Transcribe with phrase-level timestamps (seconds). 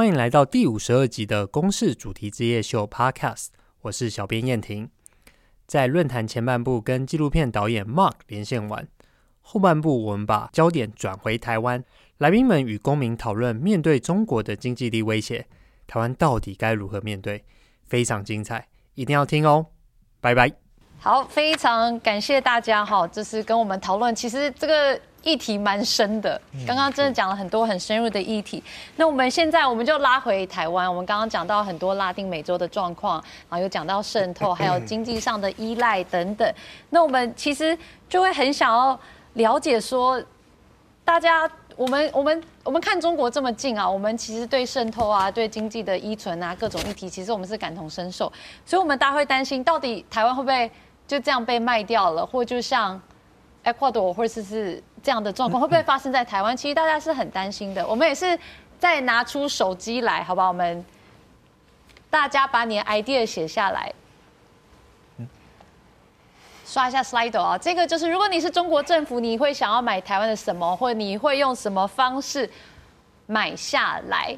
[0.00, 3.48] 欢迎来到第五十二集的公式主题之夜秀 Podcast，
[3.82, 4.88] 我是小编燕婷。
[5.66, 8.88] 在论坛前半部跟纪录片导演 Mark 连线完，
[9.42, 11.84] 后半部我们把焦点转回台湾，
[12.16, 15.46] 来宾们与公民讨论面对中国的经济力威胁，
[15.86, 17.44] 台湾到底该如何面对？
[17.84, 19.66] 非常精彩，一定要听哦！
[20.22, 20.50] 拜拜。
[20.98, 24.98] 好，非常感谢大家哈，就是跟我们讨论，其实这个。
[25.22, 28.62] 议题蛮深的，刚刚真的讲了很多很深入的议题。
[28.96, 36.50] 那我们现在我们就拉回台湾，我们刚刚讲到很多拉丁美洲的状况，然后又讲到渗透，还有 经济上的依赖等等。
[36.88, 37.76] 那我们其实
[38.08, 38.98] 就会很想要
[39.34, 40.22] 了解说，
[41.04, 48.32] 大家我们我们我们看中国这么近啊，我们其实对渗透啊、对经济的依存啊各种议题，其实我们是感同身受。
[48.64, 50.70] 所以，我们大家会担心，到底台湾会不会
[51.06, 52.98] 就这样被卖掉了，或就像
[53.64, 54.82] Ecuador 或者是？
[55.02, 56.56] 这样的状况会不会发生在台湾？
[56.56, 57.86] 其实大家是很担心的。
[57.86, 58.38] 我们也是
[58.78, 60.48] 再拿出手机来，好不好？
[60.48, 60.84] 我们
[62.10, 63.92] 大家把你的 idea 写下来，
[66.66, 67.56] 刷一下 Slido 啊。
[67.56, 72.50] 这个就是，如果你是中国政府，你会想要买台湾的什么，或者你会用什么方式
[73.26, 74.36] 买下来？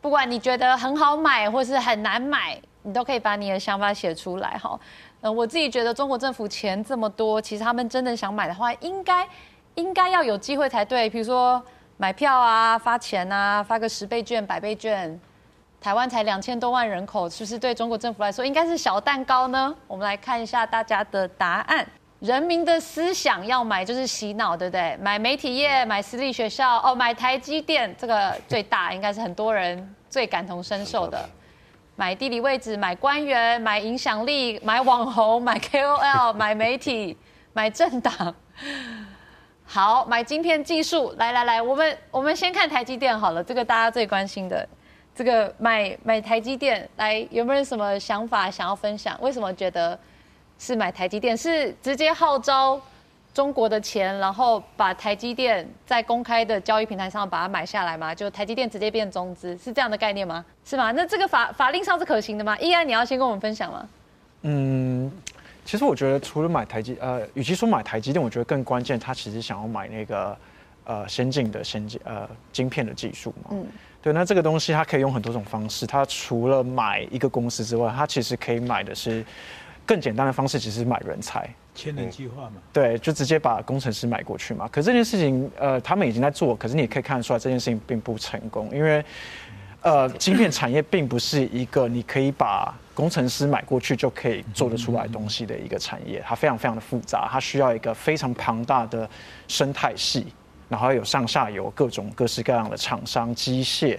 [0.00, 4.80] 不管你觉得很好买，或是很难买，你都可以把你的想法写出来，哈。
[5.22, 9.28] 嗯，我自己觉得中国政府钱这么多，其实他们真的想买的话，应该
[9.74, 11.08] 应该要有机会才对。
[11.10, 11.62] 比如说
[11.96, 15.20] 买票啊、发钱啊、发个十倍券、百倍券。
[15.82, 19.74] 台湾才两千多万人口，是不是对中国政府来说应该是小蛋糕呢？
[19.86, 21.86] 我们来看一下大家的答案。
[22.18, 24.94] 人民的思想要买就是洗脑，对不对？
[25.00, 31.26] 买媒体业、买私立学校，哦，买台积电，这个最大，应该是很多人最感同身受的。
[32.00, 37.14] 买地理位置，买官员，买影响力，买网红，买 KOL， 买媒体，
[37.52, 38.34] 买政党。
[39.66, 41.14] 好，买晶片技术。
[41.18, 44.66] 来来来，我们我们先看台积电好了，这个大家最关心的。
[45.14, 49.14] 这个买买台积电，来有没有什么想法想要分享？
[49.20, 49.98] 为什么觉得
[50.58, 51.36] 是买台积电？
[51.36, 52.80] 是直接号召？
[53.32, 58.14] 中国的钱，然后把台积电在公开的交易平台上把它买下来嘛？
[58.14, 60.44] 就台积电直接变中资，是这样的概念吗？
[60.64, 60.90] 是吗？
[60.92, 62.58] 那这个法法令上是可行的吗？
[62.58, 63.88] 依安，你要先跟我们分享吗？
[64.42, 65.10] 嗯，
[65.64, 70.36] 其实我觉得除了买台积，呃，与其说买台积电，我觉得更关键，他其实想要买那个
[70.84, 73.50] 呃先进的先进呃晶片的技术嘛。
[73.52, 73.64] 嗯，
[74.02, 79.24] 对，那这个东西它可以用很多种方式，它除了买一个公司之外，它其实可以买的是
[79.86, 81.48] 更简单的方式，其实是买人才。
[81.80, 84.68] 千人计划嘛，对，就直接把工程师买过去嘛。
[84.70, 89.02] 可这件事情，呃，他们已经在做，可是你也可以看得出来，这件事情并不成功，因为，
[89.80, 99.08] 呃，晶片产业并不是一个你可以把工程师买过去就可以做得出来东西的一个产业，它非常非常的复杂，它需要一个非常庞大的
[99.48, 100.26] 生态系，
[100.68, 103.98] 然后有上下游各种各式各样的厂商、机械、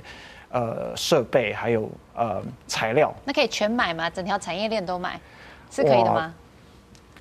[0.49, 3.11] 呃设备，还有呃材料。
[3.25, 4.07] 那可以全买吗？
[4.07, 5.19] 整条产业链都买，
[5.71, 6.31] 是可以的吗？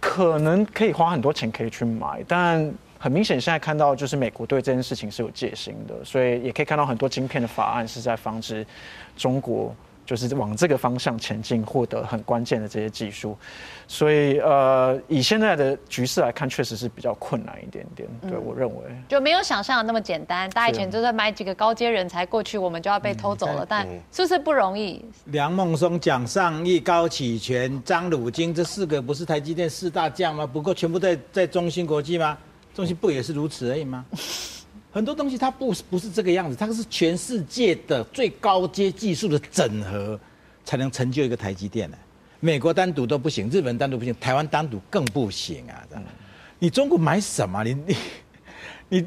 [0.00, 8.66] 可能可以花很多钱可以去买，但很明显现在看到就是美国对这件事情是有戒心的，所以也可以看到很多晶片的法案是在防止
[9.16, 9.74] 中国。
[10.10, 13.38] 就是往这个方向前进，获得很关键的这些技术，
[13.86, 18.08] 所以呃，以现在的局势来看，确实是比较困难一点点。
[18.20, 20.50] 对、嗯、我认为，就没有想象的那么简单。
[20.50, 25.00] 大家以前就是买几个高阶人才过去，我们就要被偷走了，嗯、但是不是不容易？
[25.26, 30.44] 梁孟松、蒋尚义、高启全、张汝京这四个不是台积电四大将吗？
[30.44, 32.36] 不过全部在在中芯国际吗？
[32.74, 34.04] 中芯不也是如此而已吗？
[34.92, 40.18] 很多东西它不不是这个样子，它是全世界的最高阶技术的整合，
[40.64, 41.96] 才能成就一个台积电呢。
[42.40, 45.86] 美国单独都不行，日本单独不行，台湾单独更不行啊！
[46.58, 47.62] 你中国买什么？
[47.62, 47.96] 你 你
[48.88, 49.06] 你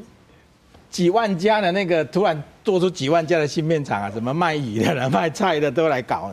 [0.88, 4.10] 几万家的那个突然做出几万家的芯片厂啊？
[4.10, 6.32] 什么卖鱼的、 卖菜的都来搞，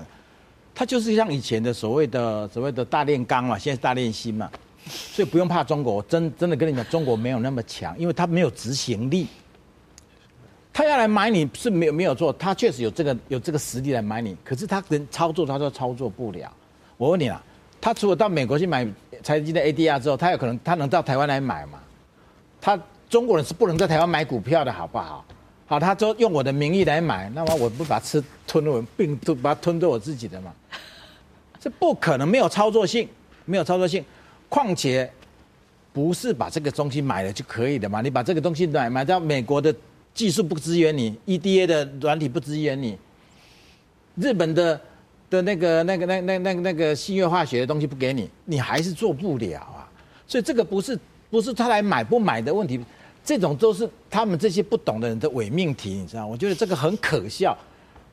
[0.74, 4.50] 它就是像以前的所谓的所谓的大炼钢嘛，现在是大炼芯嘛，
[4.86, 6.02] 所以不用怕中国。
[6.04, 9.28] 真真的跟你讲，中国没有那么强，因为它没有执行力。
[10.73, 16.50] 他要来买你是没有没有错，他确实有这个有这个实力来买你，可是他能操作，他都操作不了。
[16.96, 17.41] 我问你啦，
[17.82, 18.88] 他除了到美国去买
[19.22, 21.79] 台积的 ADR 之后，他有可能他能到台湾来买吗？
[22.62, 22.79] 他
[23.09, 25.26] 中国人是不能在台湾买股票的，好不好？
[25.68, 30.53] 好，他就用我的名义来买，那么我不把吃吞了，我并都把它吞对我自己的嘛？
[31.59, 33.09] 这不可能，没有操作性，
[33.44, 34.03] 没有操作性。
[34.47, 35.12] 况且
[35.91, 38.02] 不是把这个东西买了就可以的嘛？
[38.02, 39.76] 你把这个东西买买到美国的。
[40.13, 42.97] 技术不支援你，EDA 的软体不支援你，
[44.16, 44.79] 日本的
[45.29, 49.90] 的那个那个那那那个那个新月化学的东西不给你，你还是做不了啊。
[50.28, 50.97] 所以这个不是
[51.29, 52.79] 不是他来买不买的问题，
[53.23, 56.28] 这种都是他们这些不懂的人的伪命题，你知道？
[56.28, 57.58] 我觉得这个很可笑。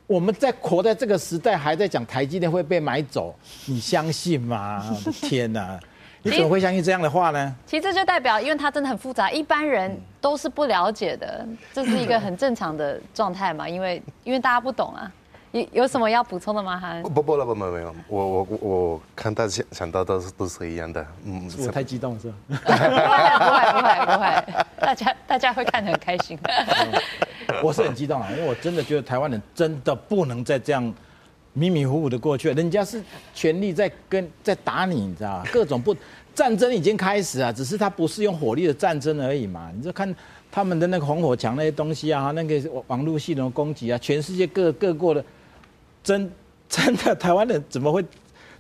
[0.07, 3.35] 我们在活在这个时代，还在讲台积电会被买走，
[3.67, 4.97] 你相信吗？
[5.21, 5.79] 天哪！
[6.23, 7.55] 你怎么会相信这样的话呢？
[7.67, 13.69] 其实这就代表，因为它真的很复杂，一般人都是不了解的，这是一个很正常的状态嘛。
[13.69, 15.11] 因为因为大家不懂啊。
[15.53, 16.77] 有有什么要补充的吗？
[16.77, 21.05] 还不不了不没有，我我我看大家想想到都是都是一样的。
[21.25, 22.37] 嗯，我太激动是吧？
[22.49, 22.95] 不会不
[23.55, 26.39] 会不会不会，大家大家会看得很开心。
[27.63, 30.95] 我是很激动啊，因为我真的觉得台湾人真的不能再这样
[31.53, 32.51] 迷迷糊糊的过去。
[32.53, 33.03] 人家是
[33.35, 35.45] 全力在跟 在打你，你知道吗？
[35.53, 35.95] 各种不
[36.35, 39.71] 战争已经开始啊，只是他不是用火力的战争而已嘛。
[39.75, 40.15] 你就看
[40.51, 45.25] 他们的那个防火墙那些东西啊，那个网络系统的攻击啊，全世界各各国的。
[46.03, 46.31] 真
[46.69, 48.05] 真的，台湾人怎么会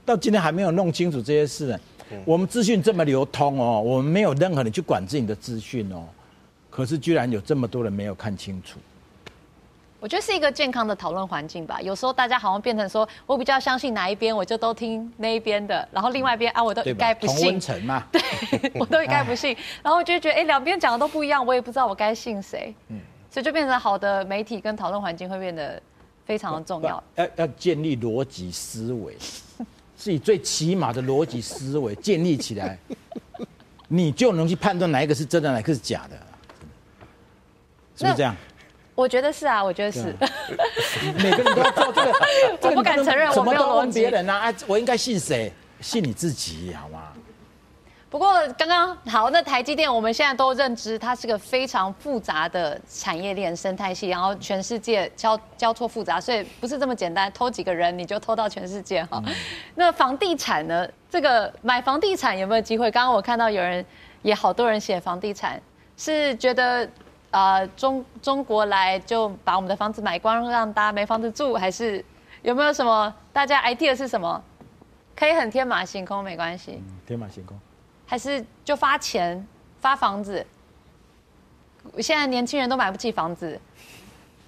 [0.04, 1.78] 到今天还没有弄清楚这些事呢？
[2.24, 6.04] 我们资讯这么流通哦，我们没有任何人去管制你的资讯哦，
[6.70, 8.78] 可是居然有这么多人没有看清楚。
[10.00, 11.80] 我觉得是一个健康的讨论环境吧。
[11.80, 17.36] 有时候大家好像变成说我比较相信哪一边，我就都听那一边的，然后另外一边啊，我都一概不信。
[17.36, 18.22] 同温层嘛， 对，
[18.74, 19.56] 我都一概不信。
[19.82, 22.74] 然后我就觉得，哎，两边讲的都不一样，我也不知道我该信谁。
[22.88, 23.00] 嗯，
[23.30, 25.80] 所以就变成好的媒体跟讨论环境会变得。
[26.28, 29.16] 非常的重要，要要建立逻辑思维，
[29.96, 32.78] 是以最起码的逻辑思维建立起来，
[33.88, 36.16] 你就能去判断哪一个是真的，哪一个是假的，
[37.96, 38.36] 是不是这样？
[38.98, 40.12] 我觉得是啊，我觉得是。
[41.22, 42.12] 每个人都要做这个，
[42.62, 43.88] 我不敢承认我没有问。
[43.92, 45.52] 别人啊，我应该信谁？
[45.80, 47.12] 信你自己，好吗？
[48.10, 59.22] 不过刚刚好，那台积电我们现在都认知它是个非常复杂的产业链生态系，然后全世界交交错复杂，所以不是这么简单，偷几个人你就偷到全世界哈。
[59.24, 59.32] 嗯、
[59.76, 60.88] 那房地产呢？
[61.08, 62.90] 这个买房地产有没有机会？
[62.90, 63.86] 刚刚我看到有人
[64.22, 65.62] 也好多人写房地产，
[65.96, 66.88] 是觉得
[67.30, 72.04] 呃中中国来就把我们的房子买光，让大家没房子住，还是
[72.42, 74.42] 有没有什么大家 idea 是什么？
[75.14, 76.98] 可以很天马行空，没关系、嗯。
[77.06, 77.58] 天马行空。
[78.06, 79.46] 还是就发钱
[79.80, 80.46] 发房子，
[82.00, 83.60] 现在年轻人都买不起房子，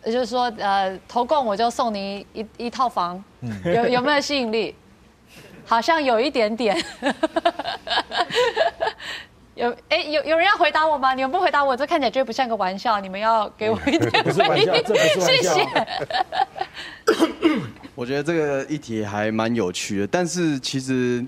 [0.05, 3.23] 也就是说，呃，投共我就送你一一套房，
[3.65, 4.75] 有有没有吸引力？
[5.67, 6.77] 好像有一点点。
[9.61, 11.15] 有哎，有有人要回答我吗？
[11.15, 13.01] 你们不回答我，这看起来就不像个玩笑。
[13.01, 14.73] 你们要给我一点回应，
[15.21, 15.67] 谢谢。
[17.95, 21.25] 我觉得这个议题还蛮有趣的，但是其实。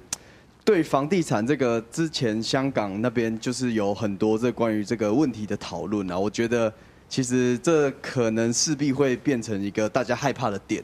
[0.64, 6.16] 对房地产这个，之前香港那边就是有很多这关于这个问题的讨论啊。
[6.16, 6.72] 我觉得
[7.08, 10.80] 其实这可能势必会变成一个大家害怕的点，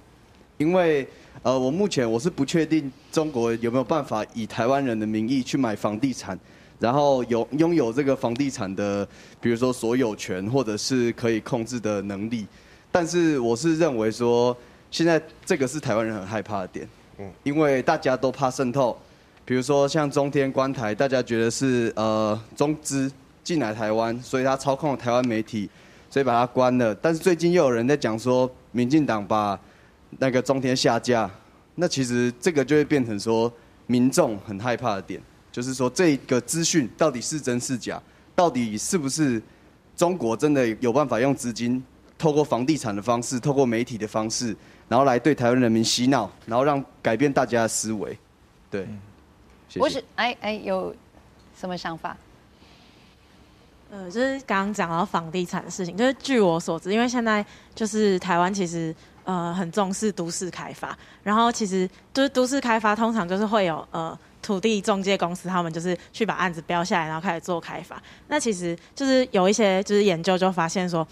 [0.56, 1.06] 因为
[1.44, 6.36] 呃，我目前我是不确定中国有没有办法以台湾人的名义去买房地产，
[6.78, 9.06] 然后有拥有这个房地产的，
[9.40, 12.46] 比如说所有权或者是可以控制的能力。
[12.90, 14.56] 但是我是认为说，
[14.90, 16.88] 现在这个是台湾人很害怕的点，
[17.18, 18.96] 嗯，因为大家都怕渗透。
[19.44, 23.10] 比如说像中天关台，大家觉得是呃中资
[23.42, 25.68] 进来台湾，所以他操控了台湾媒体，
[26.10, 26.94] 所以把它关了。
[26.96, 29.58] 但是最近又有人在讲说，民进党把
[30.18, 31.30] 那个中天下架，
[31.74, 33.50] 那其实这个就会变成说
[33.86, 35.20] 民众很害怕的点，
[35.58, 38.00] 就是说这个资讯到底是真是假，
[38.36, 39.42] 到底是不是
[39.96, 41.82] 中国真的有办法用资金，
[42.16, 44.56] 透过房地产的方式，透过媒体的方式，
[44.88, 48.16] 然后来对台湾人民洗脑，然后让改变大家的思维，
[48.70, 48.86] 对。
[49.68, 50.94] 谢谢我是哎哎，有
[51.58, 52.16] 什么想法？
[53.90, 57.44] 呃，就是刚刚讲到房地产的事情，就是据我所知，因为现在
[57.74, 58.94] 就是台湾其实
[59.24, 64.16] 呃很重视都市开发，然后其实就是都市开发通常就是会有呃
[64.48, 68.02] 土地中介公司，他们就是去把案子标下来，然后开始做开发。
[68.28, 71.06] 那其实就是有一些就是研究就发现说，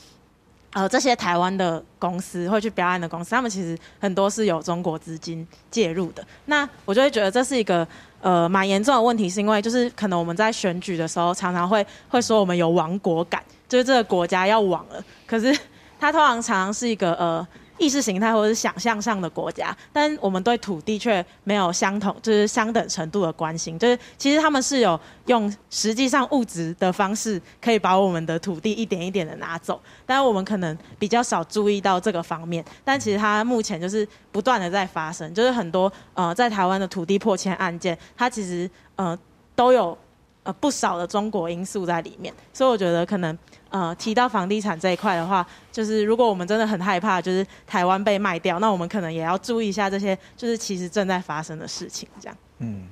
[0.73, 6.27] 呃，这些台湾的公司会去标案的公司，他们其实很多是有中国资金介入的。
[6.47, 7.87] 那我就会觉得这是一个。
[8.23, 15.05] 呃，蛮严重的问题，是因为就是可能我们在选举的时候，常常会会说我们有亡国感，就是这个国家要亡了。
[15.27, 15.57] 可是
[16.01, 17.47] 它通常常常是一个呃。
[17.79, 23.79] 意识形态或者是想象上的国家，但我们对土地却没有相同，就是相等程度的关心。
[23.79, 32.65] 就是其实他们是有用实际上物质的方式，可以把我们的土地一点一点的拿走，但是我们可能比较少注意到这个方面。
[32.85, 39.19] 但其实它目前就是不断的在发生，就是很多呃在台湾的土地破迁案件，它其实呃
[39.55, 39.97] 都有
[40.43, 42.33] 呃不少的中国因素在里面。
[42.53, 43.37] 所以我觉得可能。
[43.79, 52.37] 呃，提到房地产这一块的话，就是如果我们真的很害怕，就是台湾被卖掉，那我们可能也要注意一下这些，就是其实正在发生的事情，这样。
[52.61, 52.87] 嗯，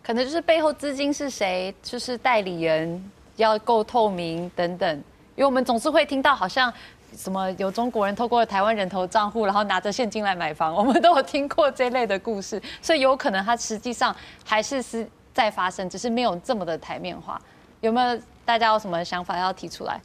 [0.00, 4.96] 可能就是背后资金是谁，就是代理人要够透明等等，
[5.34, 6.72] 因为我们总是会听到好像
[7.16, 14.14] 什么有中国人透过台湾人头账户，然后拿着现金来买房，我们都有听过这类的故事，所以有可能它实际上
[14.44, 17.40] 还是是在发生，只是没有这么的台面化。
[17.80, 20.00] 有没有大家有什么想法要提出来？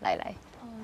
[0.00, 0.34] 来来。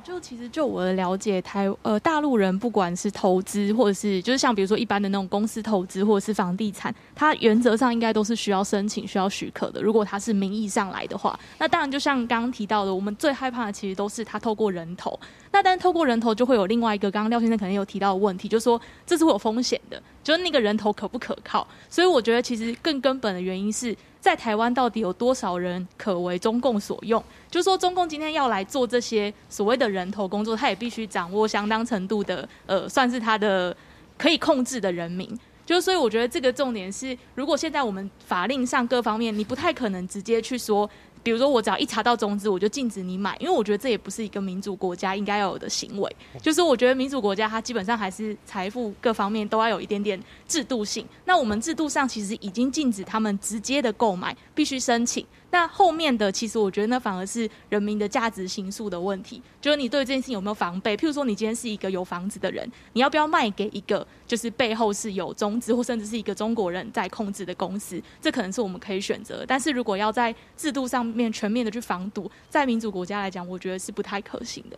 [0.02, 9.80] 就其实就我的了解，台呃大陆人不管是投资或者是就是像比如说一般的那种公司投资或者是房地产，它原则上应该都是需要申请、需要许可的。
[9.80, 15.18] 如果它是名义上来的话，那当然就像刚刚提到的，我们最害怕的其实都是他透过人头。
[15.50, 21.66] 那但透过人头就会有另外一个，刚刚廖先生可能有提到的问题，就是说这是会有风险的，就是那个人头可不可靠？
[21.88, 23.96] 所以我觉得其实更根本的原因是。
[24.24, 27.22] 在台湾到底有多少人可为中共所用？
[27.50, 33.76] 就是说，中共今天要来做这些所谓的人头工作，他也必须掌握相当程度的，呃，算是他的
[34.16, 35.28] 可以控制的人民。
[35.66, 40.88] 就是所以，我觉得这个重点是，如果现在我们法令上各方面，你不太可能直接去说。
[41.24, 46.16] 比如说，我只要一查到中资，我就禁止你买，因为我觉得这也不是一个民主国家应该要有的行为。
[46.42, 51.06] 就是我觉得民主国家它基本上还是财富各方面都要有一点点制度性。
[51.24, 55.26] 那我们制度上其实已经禁止他们直接的购买，必须申请。
[55.54, 60.96] 那后面的其实我觉得那反而是人民的价值形塑的问题，就是你对这件事情有没有防备？
[60.96, 68.02] 譬如说，你今天是一个有房子的人，你要不要卖给一个就是背后是有中资或甚至是一个中国人在控制的公司？
[68.20, 69.44] 这可能是我们可以选择。
[69.46, 74.76] 但是如果要在制度上面全面的去防堵，在民主国家来讲，我觉得是不太可行的。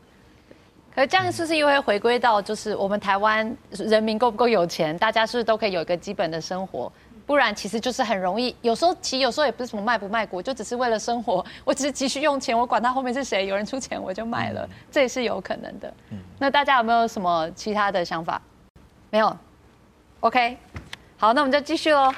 [0.94, 4.96] 可是这样是不是又会回归到就是我们台湾人民够不够有钱？
[4.98, 6.92] 大家是不是都可以有一个基本的生活？
[7.26, 15.92] 不然其实就是很容易，有时候其实有时候也不是什么卖不卖国，就只是为了生活， 我只是急需用钱，我管他后面是谁，有人出钱我就卖了，这也是有可能的。
[16.10, 18.40] 嗯那大家有没有什么其他的想法？
[19.10, 19.36] 没有
[20.20, 20.56] ？OK，
[21.16, 22.14] 好，那我们就继续喽。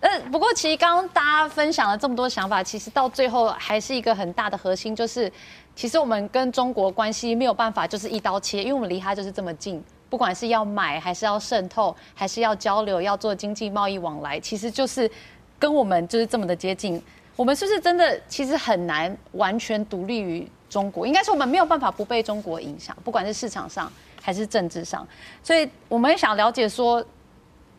[0.00, 5.30] 呃，不过其实刚刚大家分享了这么多想法，其实到最后还是一个很大的核心，就是
[5.74, 9.82] 其实我们跟中国关系没有办法就是一刀切，因为我们离他就是这么近。
[10.08, 15.10] 不管是要买还是要渗透，还是要交流，要做经济贸易往来，其实就是
[15.58, 17.02] 跟我们就是这么的接近。
[17.34, 21.06] 我们是不是真的其实很难完全独立于中国？
[21.06, 25.06] 应该是我们没有办法不被中国影响，不管是市场上还是政治上。
[25.42, 27.04] 所以我们也想了解说，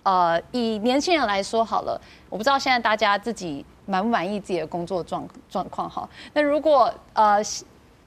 [0.03, 6.07] 呃，以年轻人来说好了，我不知道现在大家自己满不满意自己的工作状状况哈？
[6.33, 7.41] 那如果呃，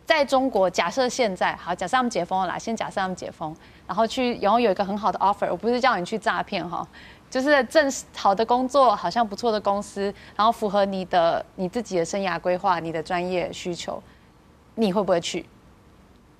[0.06, 3.54] 在中国，假设现在好，假设他们解封了啦，先假设他们解封。
[3.90, 6.86] 然后去，然后有一个很好的 offer，我不是叫你去诈骗哈，
[7.28, 10.02] 就是正好的工作，好像不错的公司，
[10.36, 14.00] 然后符合你的你自己的生涯规划、你的专业需求，
[14.76, 15.44] 你会不会去？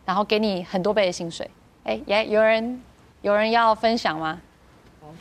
[0.05, 1.51] 然后给你很多倍的薪水？
[1.83, 2.81] 哎，耶有人
[3.23, 4.41] 有人要分享吗？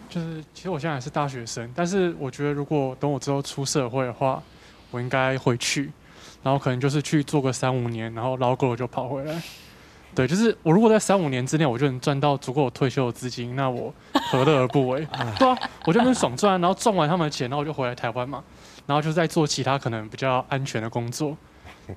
[0.07, 4.39] 就是其实我现在还是大学生，但是我觉得如果等我之后出社会的话，
[4.91, 5.91] 我应该会去，
[6.43, 9.41] 然后可能就是去做个三五年，然后老狗就跑回来。
[10.15, 13.93] 对，就是我如果在三五年之内，我就能赚到足够退休的资金，那我
[14.31, 15.07] 何乐而不为？
[15.39, 18.43] 对啊，我就能爽赚，然后赚完他们的钱，然后我就回来台湾嘛，
[18.85, 21.37] 然后就在做其他可能比较安全的工作，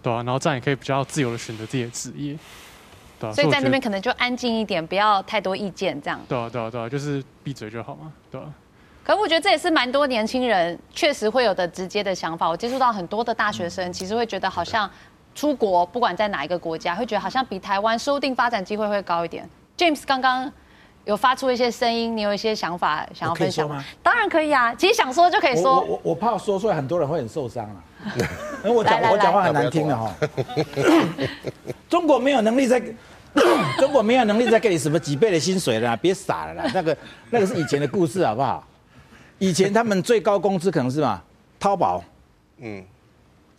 [0.02, 2.38] 对啊，然后这样也可以比较自由的选择自己的职业，
[3.18, 3.32] 对啊。
[3.32, 6.20] 所以在那边可能就安静一点，不要太多意见，这样。
[6.28, 8.46] 对啊，对啊，对啊，就是闭嘴就好嘛，对啊。
[9.02, 12.48] 可是我觉得这也是蛮多年轻人确实会有的直接的想法。
[12.48, 14.88] 我接触到很多的大学生，其实会觉得好像。
[15.34, 19.48] 出国不管在哪一个国家，会觉得好像比台湾说不定发展机会会高一点。
[19.76, 20.50] James 刚刚
[21.04, 23.84] 有发出一些声音，你有一些想法想要分享吗？
[24.02, 25.80] 当然可以啊，其实想说就可以说。
[25.80, 27.82] 我我，我怕说出来很多人会很受伤啊。
[28.64, 30.14] 因为我讲我讲话很难听的哈。
[31.88, 32.80] 中国没有能力在，
[33.78, 36.70] 中国没有能力再给你什么几倍的薪水了，别傻了啦。
[36.74, 36.96] 那个
[37.30, 38.64] 那个是以前的故事好不好？
[39.38, 41.22] 以前他们最高工资可能是什么？
[41.58, 42.02] 淘宝，
[42.58, 42.84] 嗯，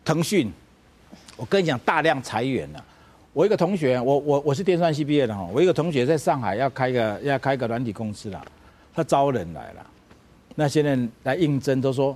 [0.05, 0.51] 腾讯。
[1.35, 2.83] 我跟你讲，大量裁员了。
[3.33, 5.47] 我一个同学，我我我是电算系毕业的哈。
[5.51, 8.45] 我一个同学在上海要开个要开个软体公司了，
[8.93, 9.85] 他招人来了。
[10.55, 12.15] 那些人来应征都说，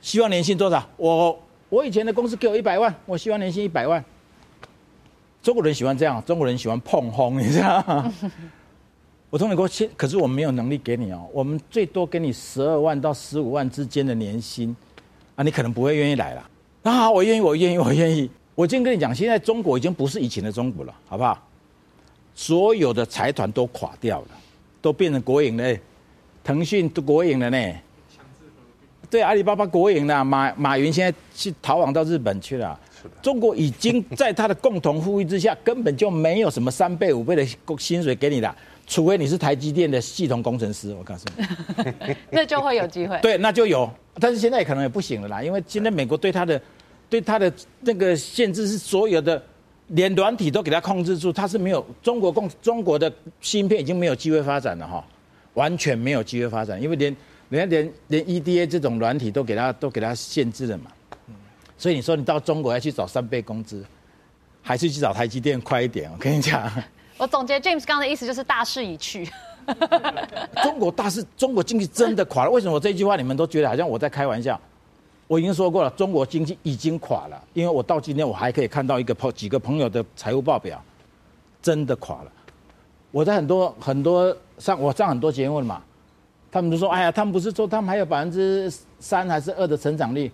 [0.00, 0.82] 希望年薪多少？
[0.96, 4.02] 我我以前的公司给我一百万，我希望年薪一百万。
[5.42, 8.10] 中国人喜欢这样，中国人喜欢碰轰，你知道吗？
[9.28, 14.74] 我同你说，可是我们没有能力给你哦，我们最多给你十二万到十五万之间的年薪，
[15.34, 16.50] 啊，你可能不会愿意来了。
[16.82, 18.30] 那好，我愿意，我愿意，我愿意。
[18.54, 21.36] 我今天跟你讲，现在中国已经不是以前的中国了，好不好？
[22.36, 24.28] 所有的财团都垮掉了，
[24.80, 25.76] 都变成国营了，
[26.44, 27.72] 腾讯都国营了呢。
[29.10, 32.78] 对，阿里巴巴国营了，马马云现在去逃亡到日本去了。
[33.20, 37.44] 中国已经在他的共同富裕之下，根本就没有什么三倍五倍的
[37.76, 38.54] 薪水给你了，
[38.86, 40.94] 除非你是台积电的系统工程师。
[40.94, 43.18] 我告诉你， 那就会有机会。
[43.20, 46.60] 对，那就有，但是现在可能也不行了啦，因为现在美国对他的。
[47.08, 49.42] 对他的那个限制是所有的
[49.88, 55.04] 连软体都给它控制住，它是没有中国共中国的芯片已经没有机会发展了哈，
[55.54, 57.14] 完全没有机会发展，因为连
[57.50, 60.90] 人家连连 EDA 这种软体都给它都给它限制了嘛。
[61.76, 63.84] 所以你说你到中国要去找三倍工资，
[64.62, 66.10] 还是去找台积电快一点？
[66.10, 66.72] 我跟你讲，
[67.18, 69.28] 我总结 James 刚刚的意思就是大势已去。
[70.62, 72.50] 中国大势，中国经济真的垮了。
[72.50, 74.58] 为什么我这句话你们都觉得好像我在开玩笑？
[75.26, 77.42] 我已经说过了，中国经济已经垮了。
[77.54, 80.82] 因为我到今天我还可以看到一个朋几个朋友的财务报表，
[81.62, 82.32] 真的垮了。
[83.10, 85.82] 我在很多很多上我上很多节目了嘛，
[86.50, 90.30] 他们都说，哎呀，他们不是说他们还有百分之三还是二的成长率？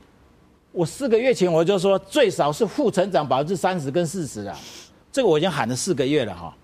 [0.72, 4.58] 我四个月前我就说最少是负成长百分之三十跟四十啊，
[5.12, 6.54] 这个我已经喊了四个月了哈。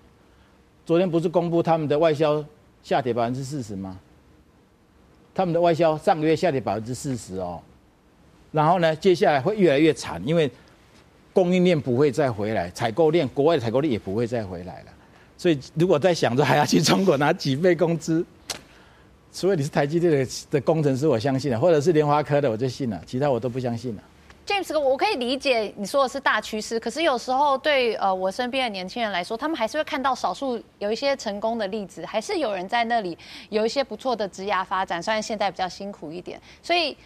[0.85, 2.43] 昨天不是公布他们的外销
[2.81, 3.99] 下跌百分之四十吗？
[5.35, 7.61] 他们的外销上个月下跌百分之四十哦，
[8.51, 10.49] 然后呢，接下来会越来越惨，因为
[11.33, 14.85] 供应链不会再回来，采购链国外的采购链也不会再回来了。
[15.37, 18.25] 所以如果在想着还要去中国拿几倍工资，
[19.31, 22.99] 除非你是台积电的的工程师，我相信了；或者是联发科的，我就信了。
[23.05, 24.01] 其他我都不相信了。
[24.47, 33.15] James 哥，我可以理解你说的是大趋势，可是有时候对呃我身边的年轻人来说，他们还是会看到少数有一些成功的例子，还是有人在那里
[33.49, 36.97] 有一些不错的职涯发展，虽然现在比较辛苦一点，所以。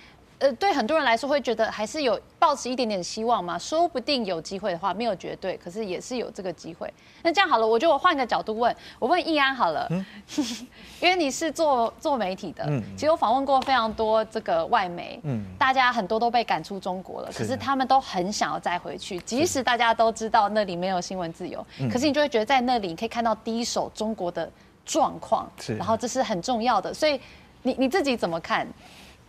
[0.42, 6.92] 呃，对很多人来说会觉得还是有抱持一点点希望嘛，说不定有机会的话，没有绝对，可是也是有这个机会。
[7.22, 10.04] 那这样好了，我觉得我换个角度问，我问易安好了，嗯、
[11.00, 24.52] 因为你是做做媒体的，嗯，其实我访问过非常多这个外媒，嗯，大家很多都被赶出中国了，可是他们都很想要再回去，即使大家都知道那里没有新闻自由，可是你就会觉得在那里你可以看到第一手中国的
[24.88, 27.22] 状况，是，然后这是很重要的，所以
[27.62, 28.68] 你你自己怎么看？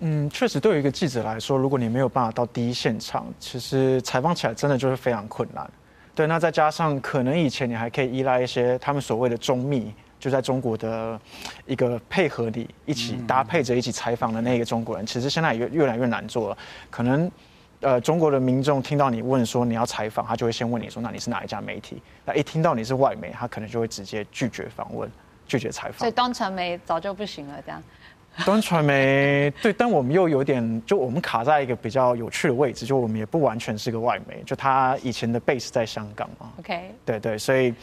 [0.04, 5.70] 嗯，确实，对于一个记者来说，如果你没有办法到第一现场，其实采访起来真的就是非常困难。
[6.12, 11.18] 对，那再加上可能以前你还可以依赖一些他们所谓的中密，就在中国的
[11.66, 16.58] 一个配合里一起搭配着一起采访的那个中国人，其实现在也越来越难做了。
[16.90, 17.30] 可能
[17.78, 22.02] 呃，中国的民众听到你问说你要采访，他就会先问你说，那你是哪一家媒体？
[22.24, 25.08] 那一听到你是外媒，他可能就会直接拒绝访问，
[25.46, 25.98] 拒绝采访。
[26.00, 27.80] 所以当传媒早就不行了，这样。
[28.44, 36.50] 端传媒对但我们又有点就我们卡在一个比较有趣的位置就我们也不完全是个外媒就他以前的 base 在香港嘛。
[36.58, 37.74] Ok 对对所以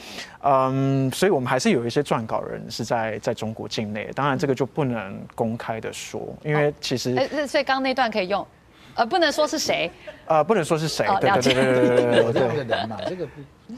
[0.41, 8.45] 嗯所以我们还是有一些撰稿人是在在中国境内当然这个就不能公开的说因为其实哎所以刚刚那段可以用
[8.95, 9.89] 呃不能说是谁。
[10.25, 13.31] 呃不能说是谁对对对对对 我这个人嘛这个不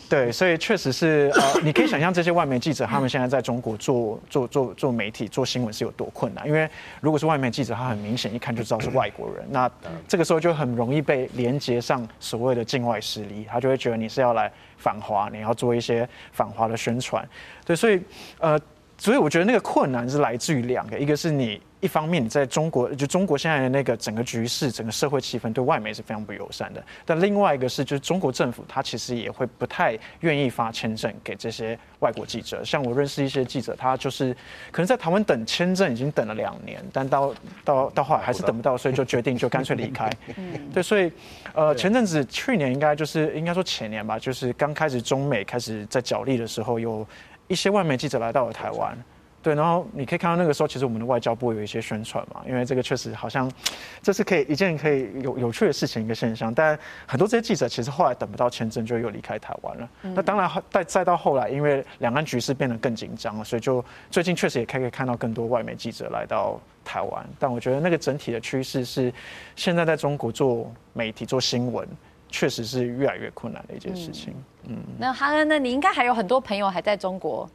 [0.09, 6.69] 对，所以确实是呃，你可以想象这些外媒记者他们现在在中国做做做做媒体做新闻是有多困难，因为
[7.01, 9.69] 如果是外媒记者，他很明显一看就知道是外国人，那
[10.07, 17.27] 这个时候就很容易被连接上所谓的境外势力，他就会觉得你是要来反华，你要做一些反华的宣传，
[17.65, 18.01] 对，所以
[18.39, 18.59] 呃，
[19.01, 21.59] 所以我觉得那个困难是来自于两个，一个是你。
[21.79, 26.83] 一方面，你在中国，就中国现在的那个整个局势、整个社会气氛对外媒是非常不友善的。
[27.03, 32.63] 但另外一个是，就是中国政府他其实也会不太愿意发签证给这些外国记者。
[32.63, 34.31] 像我认识一些记者，他就是
[34.69, 37.33] 可能在台湾等签证已经等了两年，但到
[37.65, 40.07] 到到后来还是等不到，所以就决定就干脆离开。
[40.71, 41.11] 对，所以
[41.55, 47.03] 呃，前阵子去年应该就是应该说前年吧，就是刚开始中美开始在角力的时候，有
[47.51, 48.97] 一些外媒记者来到了台湾。
[49.43, 53.51] 对，然后你可以看到那个时候，其实我们的外交部有一些宣传嘛，因为这个确实好像
[53.99, 56.53] 这是可以一件可以有有趣的事情一个现象。
[56.53, 59.89] 但很多这些记者其实后来等不到签证，就又离开台湾了。
[60.03, 67.25] 嗯、那当然，再再到后来，因为两岸局势变得更紧张了，所以就最近确实也可以看到更多外媒记者来到台湾。
[67.39, 69.11] 但我觉得那个整体的趋势是，
[69.55, 71.87] 现在在中国做媒体做新闻，
[72.31, 74.33] 确实是越来越困难的一件事情。
[74.63, 75.59] 嗯，嗯那哈恩那？
[75.59, 77.47] 你应该还有很多朋友还在中国。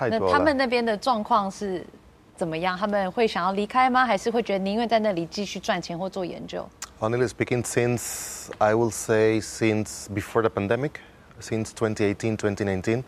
[0.00, 1.86] 那他们那边的状况是
[2.34, 2.76] 怎么样？
[2.76, 4.04] 他们会想要离开吗？
[4.04, 10.92] 还是会觉得宁愿在那里继续赚钱或做研究？Honestly speaking, since I will say since before the pandemic,
[11.40, 13.04] since 2018, 2019,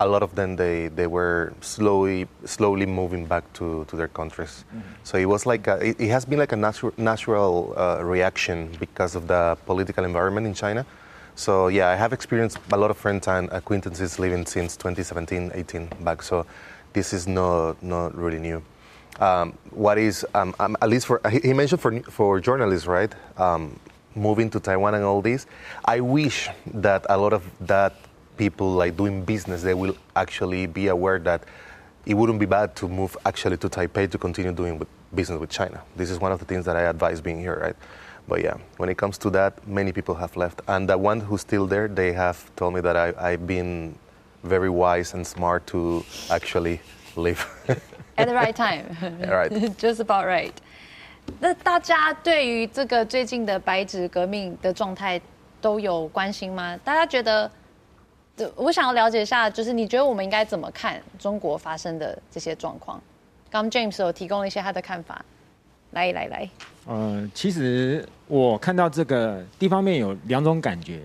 [0.00, 4.64] a lot of them they they were slowly slowly moving back to to their countries.
[4.64, 5.06] Mm -hmm.
[5.08, 8.68] So it was like a, it, it, has been like a natural natural uh, reaction
[8.80, 10.84] because of the political environment in China.
[11.34, 15.88] So yeah, I have experienced a lot of friends and acquaintances living since 2017, 18
[16.00, 16.22] back.
[16.22, 16.46] So
[16.92, 18.62] this is not not really new.
[19.20, 23.12] Um, what is um, um, at least for he mentioned for for journalists, right?
[23.36, 23.78] Um,
[24.14, 25.46] moving to Taiwan and all this.
[25.84, 27.94] I wish that a lot of that
[28.37, 31.41] people like doing business they will actually be aware that
[32.05, 34.81] it wouldn't be bad to move actually to Taipei to continue doing
[35.13, 35.81] business with China.
[35.95, 37.75] This is one of the things that I advise being here, right?
[38.29, 41.41] but yeah, when it comes to that, many people have left, and the one who's
[41.41, 43.95] still there, they have told me that I, I've been
[44.43, 46.79] very wise and smart to actually
[47.15, 47.45] leave.
[48.17, 48.95] At the right time.
[49.27, 49.51] right.
[49.77, 50.53] Just about right.
[51.39, 55.21] 那大家对于这个最近的白纸革命的状态
[55.61, 56.79] 都有关心吗？
[56.83, 57.49] 大家觉得，
[58.56, 63.00] 我想要了解一下，就是你觉得我们应该怎么看中国发生的这些状况？
[63.50, 65.24] 刚 James 有提供了一些他的看法，
[65.92, 66.48] 来来来。
[66.86, 71.02] 呃，其实我看到这个地方面有两种感觉，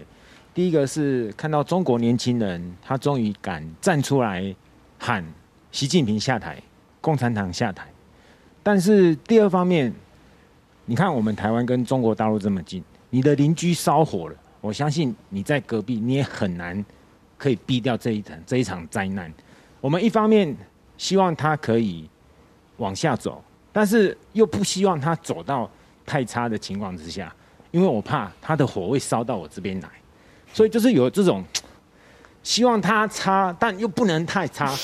[0.54, 4.56] 第一个是看到中国年轻人他终于敢站出来
[4.98, 5.24] 喊
[5.72, 6.62] 习近平下台，
[7.00, 7.88] 共产党下台，
[8.63, 9.94] 但是第二方面。
[10.86, 16.84] 你看，我们台湾跟中国大陆这么近，你的邻居烧火了，我相信你在隔壁，你也很难
[17.39, 19.34] 可以避掉这一场这一场灾难。
[19.82, 20.56] 我们一方面
[20.97, 22.08] 希望他可以
[22.78, 25.67] 往下走，但是又不希望他走到
[26.06, 27.34] 太差的情况之下，
[27.71, 29.89] 因为我怕他的火会烧到我这边来，
[30.54, 31.43] 所以就是有这种
[32.43, 34.78] 希望他差，但又不能太差，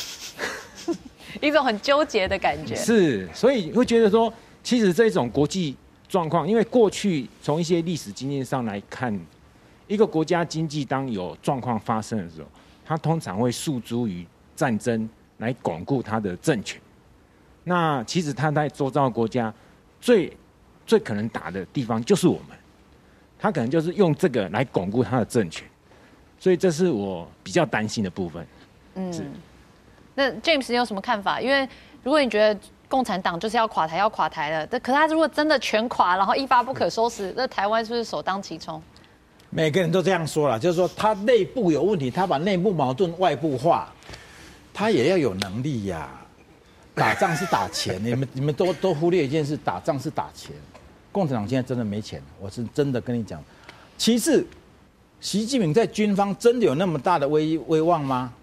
[1.40, 2.74] 一种很纠结的感觉。
[2.76, 5.76] 是，所以会觉得说，其实这种国际。
[6.08, 9.20] 状况，因为过去从一些历史经验上来看，
[9.88, 12.48] 一个国家经济当有状况发生的时候，
[12.86, 16.82] 它通常会诉诸于战争来巩固它的政权。
[17.64, 19.54] 那其实它在周遭国家
[20.00, 20.36] 最
[20.86, 22.58] 最可能打的地方就是我们，
[23.40, 25.68] 他可能就是用这个来巩固他的政权，
[26.40, 28.48] 所以这是我比较担心的部分。
[28.96, 29.32] 嗯，
[30.14, 31.42] 那 James 你有什么看法？
[31.42, 31.68] 因为
[32.04, 32.60] 如果你觉得。
[32.88, 34.68] 共产党就是要垮台，要垮台了。
[34.68, 38.80] 可是他如果真的全垮，然后一发不可收拾，那台湾是不是首当其冲？
[39.56, 43.88] 每个人都这样说了，就是说他内部有问题，他把内部矛盾外部化，
[44.74, 46.10] 他也要有能力呀、
[46.94, 50.54] 打仗是打钱，你们 你们都都忽略一件事，打仗是打钱。
[51.10, 53.42] 共产党现在真的没钱，我是真的跟你讲。
[53.98, 54.46] 其次，
[55.22, 58.34] 习近平在军方真的有那么大的威威望吗？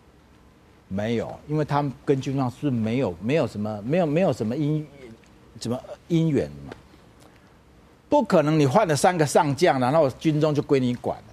[0.89, 4.87] 没有，因为他们跟军方是没有没有什么没有没有什么因
[5.61, 6.73] 什么姻缘嘛，
[8.13, 11.25] 不可能你换了三个上将，然后军中就归你管了。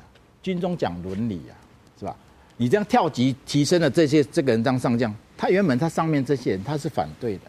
[0.42, 1.52] 军中讲伦理啊，
[2.00, 2.16] 是吧？
[2.56, 7.42] 你这样跳级提升了这些这个人当上将，他原本他上面这些人他是反对的。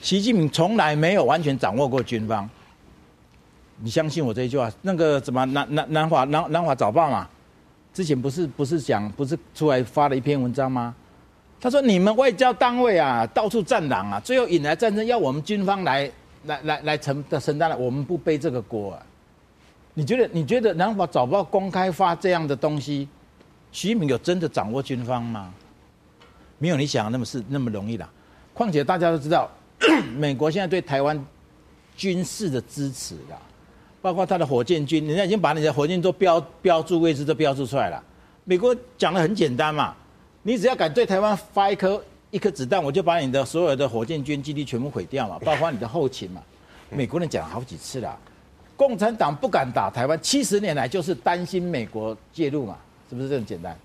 [0.00, 2.48] 习近平从来没有完全掌握过军方，
[3.82, 4.72] 你相信我这一句话？
[4.80, 7.28] 那个什么南南南华南南华早报嘛，
[7.92, 10.94] 之前不是不是讲不是出来发了一篇文章吗？
[11.60, 16.10] 他说：“你们外交单位啊，到处战狼啊，最后引来战争，要我们军方来
[16.46, 19.02] 来来来承的承担了，我们不背这个锅啊。
[19.94, 20.28] 你觉得？
[20.32, 23.08] 你觉得南华早报公开发这样的东西，
[23.72, 25.52] 习近平有真的掌握军方吗？
[26.58, 28.08] 没有你想的那么是那么容易的。
[28.54, 29.50] 况且大家都知道，
[30.16, 31.22] 美国现在对台湾
[31.96, 33.36] 军事的支持啊，
[34.00, 38.02] 包括他的火箭军，人家已经把你的火箭都标标注位置都标注出来了。
[38.44, 39.94] 美国讲的很简单嘛。”
[40.46, 46.42] 你只要敢对台湾发一颗一颗子弹，我就把你的所有的火箭军基地全部毁掉嘛， 包括你的后勤嘛。
[46.90, 48.18] 美国人讲了好几次了，
[48.76, 52.76] 共产党不敢打台湾，七十年来就是担心美国介入嘛，
[53.08, 53.76] 是不是这么简单？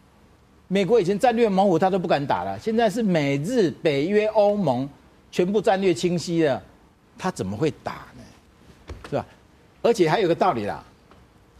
[0.68, 4.90] 美国以前战略模糊，他都不敢打了，现在是美日北约欧盟
[5.32, 6.62] 全部战略清晰了，
[7.18, 8.24] 他怎么会打呢？
[9.10, 9.26] 是吧？
[9.82, 10.84] 而且还有个道理啦，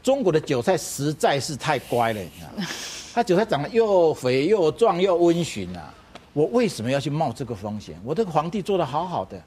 [0.04, 2.68] 中国的韭菜实在是太乖了，你知道吗？
[3.14, 5.94] 他韭菜长得又肥又壮又温驯啊！
[6.34, 8.00] 我为什么要去冒这个风险？
[8.04, 9.42] 我这个皇帝做的好好的。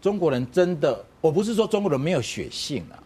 [0.00, 2.98] 中国人真的，我不是说中国人没有血性啊，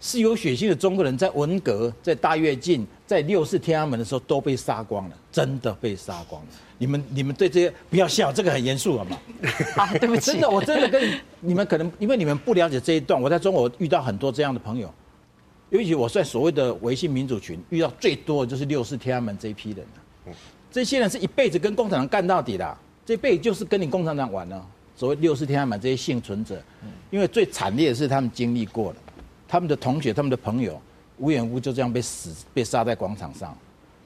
[0.00, 6.48] 是有血性的中国人在文革、在大跃进、在六四天安门的时候都被杀光了，真的被杀光了。
[6.76, 9.16] 你们你们对这些不要笑，这个很严肃好吗？
[9.76, 10.32] 啊，对不起。
[10.32, 14.92] 真的，我真的跟你，你们可能因为你们不了解这一段，我在中国遇到很多这样的朋友。
[15.68, 19.86] 尤其我在所谓的微信民主群遇到最多的就是六四天安门这一批人，
[20.70, 24.66] 这些人是一辈子跟共产党干到底的，这辈子就是跟你共产党玩了。
[24.96, 26.62] 所谓六四天安门这些幸存者，
[27.10, 28.96] 因为最惨烈的是他们经历过了，
[29.48, 30.80] 他们的同学、他们的朋友
[31.16, 33.56] 无缘无故就这样被死、被杀在广场上，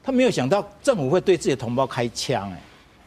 [0.01, 2.49] 他没有想到政府会对自己的同胞开枪，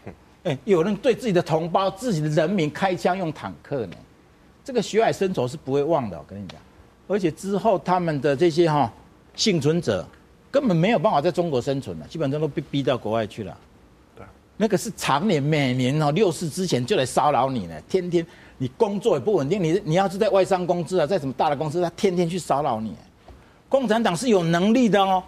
[0.05, 3.97] 哎，哎，有人对自己的同胞、自己的人民开枪用坦克呢，
[4.63, 6.61] 这个血海深仇是不会忘的，我跟你讲。
[7.07, 8.93] 而且之后，他们的这些哈
[9.35, 10.07] 幸存者
[10.51, 13.57] 根本没有办法在中国生存了，基本上都被逼到国外去了。
[14.17, 14.25] 对，
[14.57, 22.95] 那个是常年每年哦六四之前就来骚扰你呢，天天你工作也不稳定，你你要是在外商公司啊，在什么大的公司，他天天去骚扰你。
[23.69, 25.23] 共产党是有能力的哦，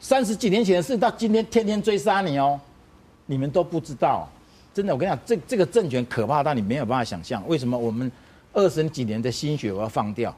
[0.00, 2.58] 三十几年前的事到今天天天追杀你哦，
[3.26, 4.28] 你们都不知道。
[4.72, 7.46] 真的，我跟你讲，这这个政权可怕到你没有办法想象。
[7.46, 8.10] 为什么我们
[8.52, 10.34] 二十几年的心血我要放掉？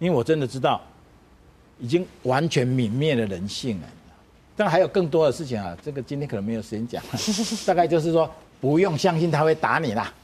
[0.00, 0.80] 因为我真的知道，
[1.82, 3.88] 已经完全泯灭了人性了。
[4.56, 7.02] 当然还有更多的事情啊，这个今天可能没有时间讲。
[7.66, 10.14] 大概就是说，不用相信他会打你啦。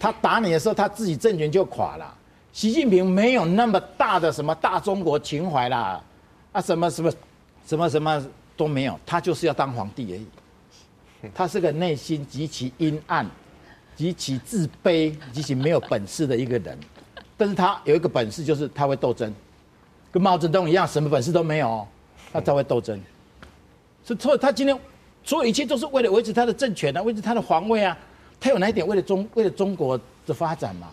[0.00, 2.14] 他打你的时候，他自己政权就垮了。
[2.54, 6.02] 习近平没有那么大的什么大中国情怀啦，
[6.52, 7.12] 啊，什么什么，
[7.66, 10.26] 什么什么都没有，他就是要当皇帝而已。
[11.34, 13.28] 他是个内心极其阴暗、
[13.94, 16.78] 极其自卑、极其没有本事的一个人。
[17.36, 19.30] 但是他有一个本事，就是他会斗争，
[20.16, 21.86] 跟毛泽东一样，什么本事都没有，
[22.32, 22.98] 他才会斗争。
[24.02, 24.74] 所以，他今天
[25.22, 27.94] 所有一切都是为了维持他的政权啊，维持他的皇位啊。
[28.40, 30.88] 他有哪一点为了中为了中国的发展嘛？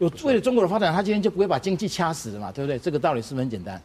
[0.00, 2.76] 有为了中国的发展，他今天就不会把经济掐死了嘛，对不对？
[2.80, 3.80] 这个道理是不是很简单？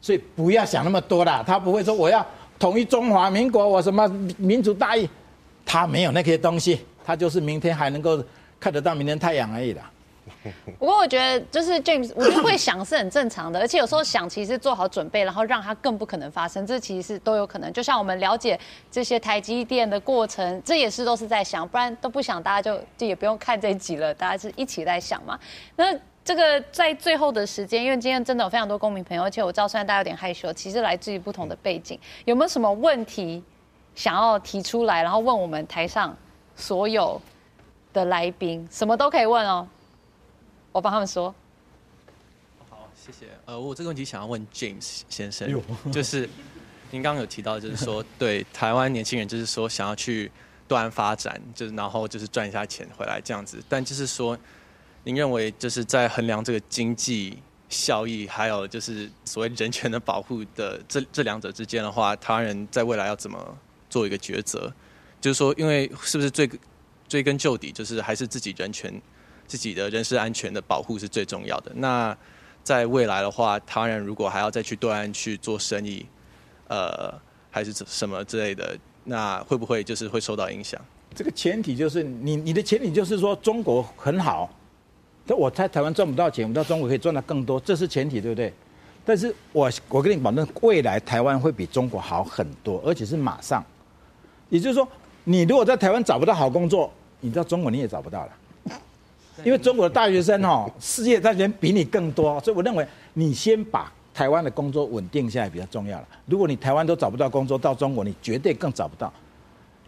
[0.00, 2.24] 所以不要想那么多啦，他不会说我要
[2.60, 4.06] 统一中华民国，我什么
[4.38, 5.10] 民族大义，
[5.66, 8.22] 他没有那些东西，他就是明天还能够
[8.60, 9.90] 看得到明天太阳而已啦。
[10.78, 17.72] 不过我觉得就是 James，我觉得会想是很正常的，而且有时候想其实做好准备，然后让它更不可能发生，这其实是都有可能。
[17.72, 18.58] 就像我们了解
[18.90, 25.38] 这些台积电的过程，这也是都是在想，不然都不想，大家就就也不用看这一集了，大家是一起在想嘛。
[25.76, 25.92] 那
[26.24, 33.42] 这个在最后的时间，因为今天真的有非常多公民朋友，而且我知道虽然大家有点害羞，其实来自于不同的背景，有没有什么问题
[33.96, 36.16] 想要提出来，然后问我们台上
[36.54, 37.20] 所有
[37.92, 39.66] 的来宾，什么都可以问哦。
[40.72, 41.34] 我帮他们说。
[42.70, 43.26] 好，谢谢。
[43.44, 46.28] 呃，我这个问题想要问 James 先生，就是
[46.90, 50.30] 您刚刚有提到，就是说 对台湾年轻人，就是说想要去
[50.66, 53.62] 对岸发展，就是然后就是赚一下钱回来这样子。
[53.68, 54.36] 但就是说，
[55.04, 63.58] 您认为就是在衡量这个经济效益，还有就是所谓人权的保护的这这两者之间的话，台湾人在未来要怎么
[63.90, 64.72] 做一个抉择？
[65.20, 66.50] 就是说，因为是不是追
[67.06, 69.00] 追根究底，就是还是自己人权？
[69.52, 71.70] 自己的人身安全的保护是最重要的。
[71.74, 72.16] 那
[72.64, 76.06] 在未来的话，当然如果还要再去对岸去做生意，
[76.68, 77.12] 呃，
[77.50, 80.80] 还是什么之类的，那会不会就是会受到影响？
[81.14, 84.48] 这个前提就是你你的前提就是说中国很好，
[85.26, 88.50] 但我在台湾赚不到钱，我到中国可以赚到更多，这是前提，对不对？
[89.04, 93.62] 但是我我跟你保证，未来台湾会比中国好很多，而且是马上。
[94.48, 94.88] 也就是说，
[95.24, 98.32] 你如果在台湾找不到好工作，你到中国你也找不到了。
[99.44, 106.08] 因为中国的大学生哦，世界大学生比你更多，所以我认为你先把台湾的工作稳定下来比较重要了。
[106.26, 109.12] 如果你台湾都找不到工作，到中国你绝对更找不到。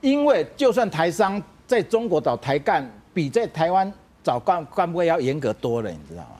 [0.00, 3.90] 因为就算台商在中国找台干，比在台湾
[4.22, 6.36] 找干干部要严格多了，你知道吗？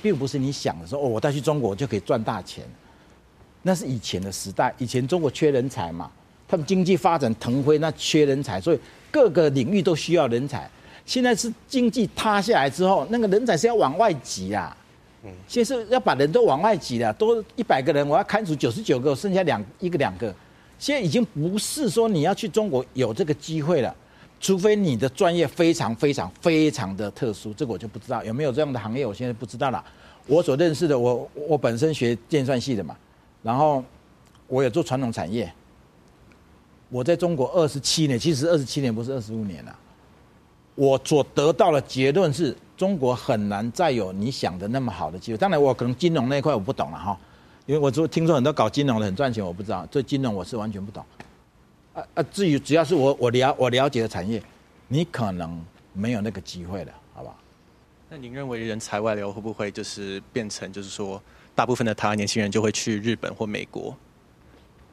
[0.00, 2.64] 并不是你想的说哦，我再去中国就可以赚大钱，
[3.62, 6.10] 那是以前的时代，以前中国缺人才嘛，
[6.46, 8.78] 他们经济发展腾飞，那缺人才，所以
[9.10, 10.70] 各个领域都需要人才。
[11.08, 14.76] 现在是经济塌下来之后，那个人才是要往外挤啊。
[15.24, 20.32] 嗯，现在是要把人都往外挤了，多一百个人，我要砍除九十九个，剩下两一个两个。
[20.78, 23.96] 现在已经不是说你要去中国有这个机会了，
[24.38, 29.82] 除非你的专业非常非常非常的特殊，这个我就不知道有没有这样的行业，我现在不知道了。
[30.26, 32.94] 我所认识的，我我本身学计算系的嘛，
[33.42, 33.82] 然后
[34.46, 35.50] 我也做传统产业，
[36.90, 39.74] 我在中国二十七年，其实二十七年不是二十五年了。
[40.78, 45.36] 我所得到的结论是中国很难再有你想的那么好的机会。
[45.36, 47.18] 当然，我可能金融那一块我不懂了哈，
[47.66, 49.84] 因为我说听说很多搞金融的很赚钱，我不知道。
[49.90, 51.04] 这金融我是完全不懂。
[51.94, 54.40] 啊啊，至于只要是我我了我了解的产业，
[54.86, 55.60] 你可能
[55.92, 57.36] 没有那个机会了，好不好？
[58.08, 61.20] 那您认为人才外流会不会就是变成就是说，
[61.56, 63.92] 大部分的台湾年轻人就会去日本或美国，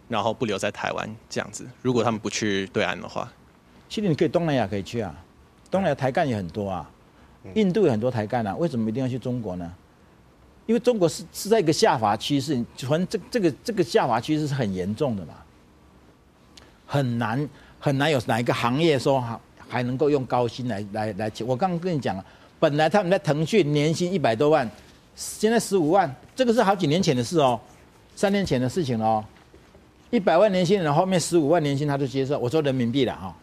[0.10, 1.64] 然后不留在台湾这样子？
[1.84, 3.32] 如果他们不去对岸的话，
[3.88, 5.16] 其实你可以东南亚可以去啊。
[5.70, 6.90] 东南亚台干也很多啊，
[7.54, 9.72] 印度有很多台干啊，为什么一定要去中国呢？
[10.66, 15.34] 因为中国是是在一个下滑趋势，反正这这个这个下滑趋势是很严重的嘛，
[16.88, 17.50] 很难
[17.80, 21.46] 很难有哪一个行业说还还能够用高薪来来来请。
[21.46, 22.26] 我刚刚跟你讲了，
[22.60, 24.68] 本来他们在腾讯年薪一百多万，
[25.16, 27.60] 现在十五万，这个是好几年前的事哦，
[28.16, 29.24] 三年前的事情哦，
[30.10, 33.36] 一百万年薪，然后后面十五万年薪他就接受，我说人民币了哈。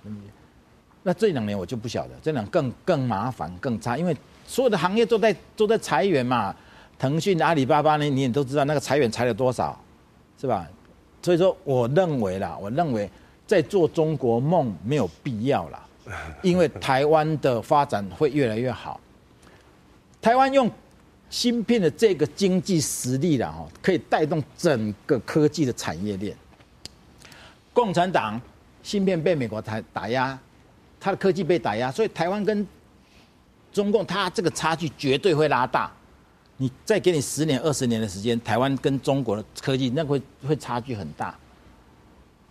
[1.02, 6.54] 那这两年我就不晓得，这两更更麻烦更差，因为所有的行业都在都在裁员嘛。
[6.98, 9.76] 腾讯、阿里巴巴呢，你也都知道那个裁员裁了多少，
[10.40, 10.64] 是吧？
[11.20, 13.10] 所以说，我认为啦，我认为
[13.44, 15.84] 在做中国梦没有必要啦，
[16.42, 19.00] 因为台湾的发展会越来越好。
[20.20, 20.70] 台湾用
[21.28, 26.36] 芯片的这个经济实力啦，哦，可以带动整个科技的产业链。
[27.72, 28.40] 共产党
[28.84, 30.38] 芯片被美国台打压。
[31.02, 32.64] 它的科技被打压，所以台湾跟
[33.72, 35.90] 中共，它这个差距绝对会拉大。
[36.58, 41.36] 你再给你十年、二十年的时间，台湾跟中国的科技那会会差距很大。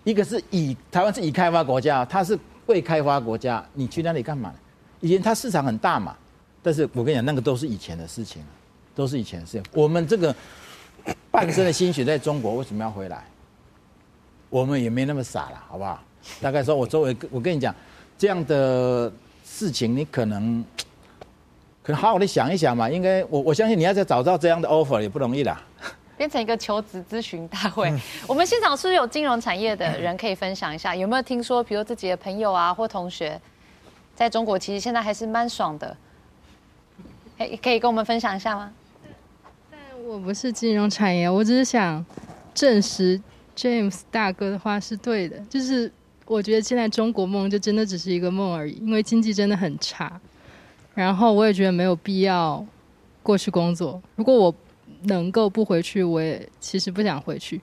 [0.03, 4.53] 一个是以台湾是已开发国家，它是未开发国家，你去那里干嘛？
[4.99, 6.13] 以前它市场很大嘛，
[6.61, 8.43] 但是我跟你讲，那个都是以前的事情，
[8.93, 9.63] 都是以前的事情。
[9.71, 10.35] 我们这个
[11.31, 13.23] 半生的心血在中国，为什么要回来？
[14.49, 16.03] 我们也没那么傻了，好不好？
[16.41, 17.73] 大概说，我周围，我跟你讲，
[18.21, 19.11] 这样的
[19.43, 20.63] 事情，你可能
[21.81, 22.87] 可能好好的想一想嘛。
[22.87, 25.59] 应该，我我相信你要再找到这样的 offer 也不容易啦。
[26.17, 27.91] 变成一个求职咨询大会。
[28.27, 30.95] 我们现场是不是有金融产业的人可以分享一下？
[30.95, 33.41] 有没有听说，比如自己的朋友啊或同学，
[34.15, 35.97] 在中国其实现在还是蛮爽的？
[37.39, 38.71] 可以可以跟我们分享一下吗？
[39.71, 42.05] 但我不是金融产业，我只是想
[42.53, 43.19] 证实
[43.57, 45.39] James 大哥的话是对的。
[45.49, 45.91] 就是
[46.31, 50.17] 我觉得现在中国梦就真的只是一个梦而已，因为经济真的很差。
[50.93, 52.65] 然后我也觉得没有必要
[53.21, 54.01] 过去工作。
[54.15, 54.55] 如果我
[55.03, 57.59] 能够不回去，我也其实不想回去。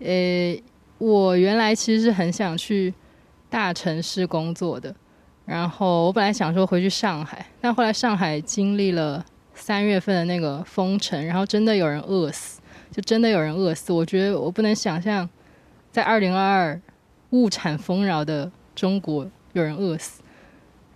[0.00, 0.62] 诶，
[0.98, 2.92] 我原来其实是很想去
[3.48, 4.94] 大城市工作的，
[5.46, 12.60] 然后我本来想说回去上海，但后来上海经历了三月份的那个封城，然后真的有人饿死，
[12.92, 13.90] 就真的有人饿死。
[13.90, 15.26] 我觉得我不能想象，
[15.90, 16.80] 在二零二二
[17.30, 20.22] 物产丰饶的中国有人饿死。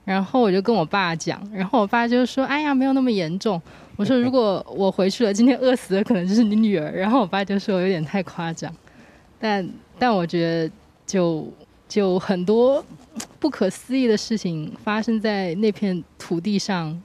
[0.05, 3.61] 然后我就跟我爸讲，然后我爸就说：“哎呀，没有那么严重。”
[3.97, 8.71] 我说：“如果我回去了，今天饿死的可能就是你女儿。”然后我爸就说：“有点太夸张。”
[9.41, 9.67] 但
[9.99, 10.71] 但我觉得
[11.07, 11.51] 就
[11.89, 12.85] 就很多
[13.41, 17.01] 不可思议的事情发生在那片土地上，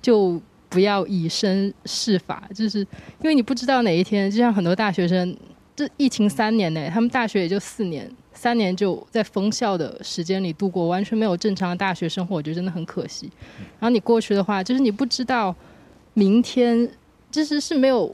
[0.00, 5.36] 就不要以身试法，就是因为你不知道哪一天，就像很多大学生，
[5.74, 8.08] 这疫情三年呢，他们大学也就四年。
[8.42, 13.30] 三年就在封校的时间里度过，完全没有正常的大学生活，我觉得真的很可惜。
[13.78, 15.54] 然后你过去的话，就是你不知道
[16.14, 16.90] 明天，
[17.30, 18.12] 就是是没有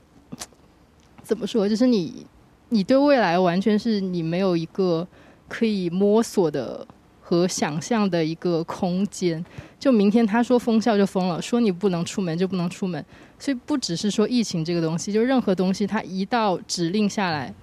[1.23, 2.27] 怎么说，就是你
[2.69, 5.09] 你对未来完全是你没有一个
[5.49, 6.87] 可以摸索的
[7.23, 9.43] 和想象的一个空间。
[9.79, 13.03] 就明天他说封校就封了，说你不能出门就不能出门，
[13.39, 17.55] 所以不只是说疫情这个东西，就任何东西，它一道指令下来。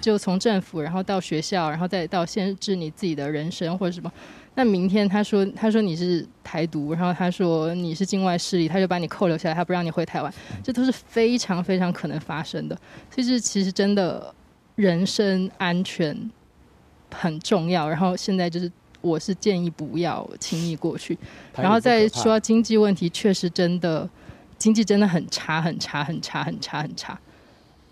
[0.00, 4.10] 就从政府，然后到学校，然后再到限制你自己的人生或者什么。
[4.54, 12.76] 那明天他说他说你是台独，然后他说你是境外势力，他就把你扣留下来，他不让你回台湾，这都是非常非常可能发生的。
[13.10, 14.34] 所以这其实真的
[14.74, 16.30] 人身安全
[17.10, 17.88] 很重要。
[17.88, 21.18] 然后现在就是我是建议不要轻易过去。
[21.56, 24.08] 然后再说到经济问题，确实真的
[24.58, 27.18] 经济真的很差很差很差很差很差，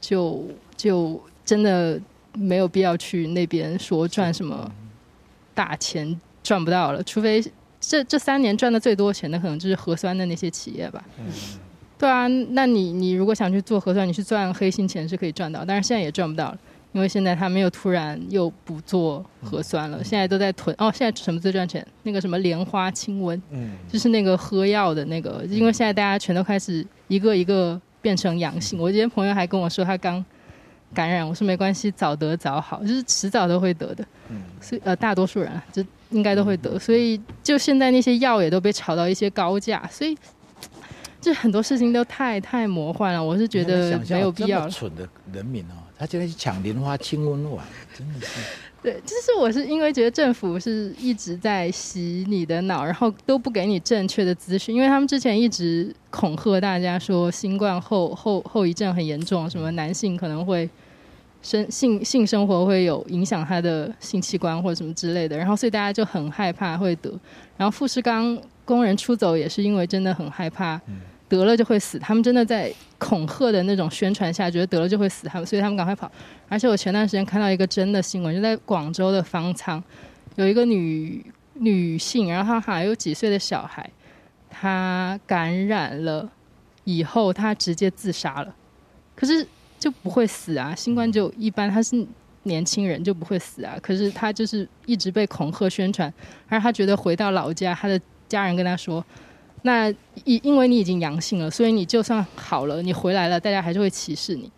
[0.00, 1.20] 就就。
[1.50, 2.00] 真的
[2.34, 4.70] 没有必要去那边说赚什么
[5.52, 7.44] 大钱，赚不到了，除非
[7.80, 11.04] 这这三年赚的最多钱的可能就是核酸的那些企业吧。
[11.98, 16.58] 对啊，那你你如果想去做核酸，你去赚黑心钱是可以赚到，但是现在也赚不到了，
[16.92, 20.92] 因为现在他们又突然又不做核酸了，现在都在囤哦。
[20.94, 21.84] 现在什么最赚钱？
[22.04, 23.40] 那个什么莲花清瘟，
[23.90, 28.78] 就是那个喝药的那个，因为现在大家全都开始一个一个变成阳性。
[28.78, 30.24] 我今天朋友还跟我说，他刚。
[30.94, 34.04] 感染，我说没关系，早得早好，就是迟早都会得的。
[34.28, 40.16] 嗯，所以呃，大多数人就应该都会得，所以就现在那些药也都被炒到一些高价，所以
[41.20, 43.22] 这很多事情都太太魔幻了。
[43.22, 44.68] 我是觉得没有必要。
[44.68, 47.64] 蠢的人民哦，他就在去抢莲花清瘟丸，
[47.96, 48.40] 真的是。
[48.82, 60.66] 对，就是我是因为觉得政府是一直在洗你的脑，然后都不给你正确的资讯，因为他们之前一直恐吓大家说新冠后后后遗症很严重，什么男性可能会
[61.42, 67.10] 生性性生活会有影响他的性器官或者什么之类的，然后所以大家就很害怕会得，
[67.56, 70.80] 然后富士康工人出走也是因为真的很害怕。
[71.28, 76.10] 得了就会死，他们真的在恐吓的那种宣传下，觉得得了就会死，他们所以他们赶快跑。
[76.48, 79.80] 而且我前段时间看到一个真的新闻，就在广州的方舱，
[80.34, 81.24] 有一个女
[81.54, 83.88] 女性，然后她好像有几岁的小孩，
[84.50, 86.28] 她感染了
[86.82, 88.52] 以后，她直接自杀了。
[89.14, 89.46] 可是
[89.80, 92.06] 就不会死啊，新冠就一般，他是
[92.44, 93.76] 年轻人就不会死啊。
[93.82, 96.12] 可是他就是一直被恐吓宣传，
[96.48, 99.04] 而他觉得回到老家，他的家人跟他说。
[99.62, 99.90] 那
[100.24, 104.50] 因因为你已经阳性了，所以你就算好了，你回来了，大家还是会歧视你。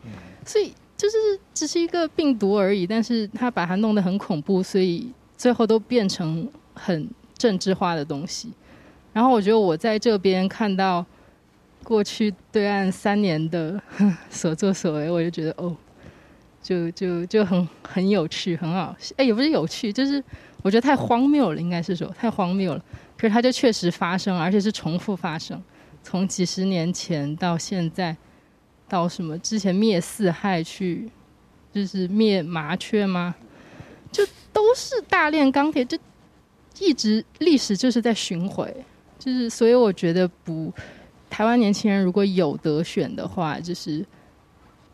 [0.47, 1.16] 所以就是
[1.53, 8.53] 只是一个病毒而已，但是他把它弄得很恐怖，所以最后都变成很政治化的东西。
[9.12, 11.05] 然后我觉得我在这边看到
[11.83, 13.80] 过去对岸三年的
[14.30, 15.76] 所作所为，我就觉得哦，
[16.62, 18.97] 就就就很很有趣，很好。
[19.16, 20.22] 哎，也不是有趣，就是
[20.62, 22.85] 我觉得太荒谬了，应该是说太荒谬了。
[23.18, 25.62] 可是它就确实发生，而且是重复发生，
[26.03, 28.16] 从几十年前到现在，
[28.89, 31.09] 到什么之前灭四害去，
[31.72, 33.35] 就是灭麻雀吗？
[34.11, 35.97] 就都是大炼钢铁，就
[36.80, 38.74] 一直历史就是在巡回，
[39.18, 40.72] 就是所以我觉得不，
[41.33, 44.05] 台湾年轻人如果有得选的话，就是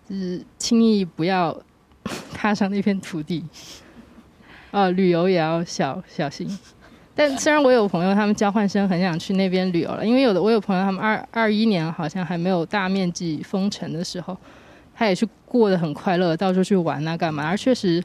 [0.08, 1.54] 就是轻易不要
[2.32, 3.44] 踏上那片土地，
[4.70, 6.48] 啊， 旅游也要小小心。
[7.12, 14.38] 但虽然我有朋友，他们交换生很想去那边旅游了，因为有的我有朋友，他们二二一年好像还没有大面积封城的时候，
[14.94, 17.44] 他也是过得很快乐，到处去玩啊干嘛。
[17.44, 18.00] 而确实，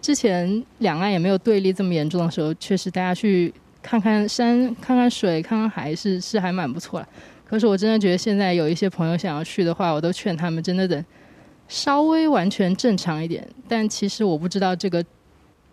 [0.00, 3.52] 之前两岸也没有对立这么严重的时候，确实大家去
[3.82, 7.08] 看看山、看看水、看看海是是还蛮不错的。
[7.52, 11.04] 可是我真的觉得现在有一些朋友想要去的话，我都劝他们真的等
[11.68, 13.46] 稍微完全正常一点。
[13.68, 15.04] 但其实我不知道这个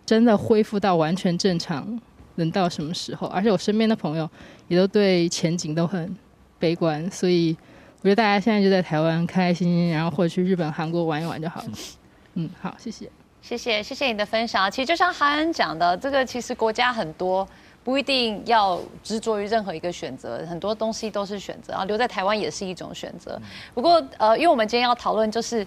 [0.04, 2.00] 真的恢复到完全正常。
[2.36, 3.26] 能到什么时候？
[3.26, 4.28] 而且我身边的朋友
[4.68, 6.16] 也都对前景都很
[6.58, 7.54] 悲观，所以
[8.00, 11.68] 我觉得大家现在就在台湾开开心心，然后或者去日本、韩国玩一玩就好了。
[12.34, 13.10] 嗯，好，谢谢，
[13.42, 14.70] 谢谢，谢谢你的分享。
[14.70, 17.46] 其实就像韩恩讲的，这个其实国家很多，
[17.90, 23.36] 不一定要执着于任何一个选择，很多东西都是选择，然后留在台湾也是一种选择。
[23.74, 25.66] 不过呃，因为我们今天要讨论就是。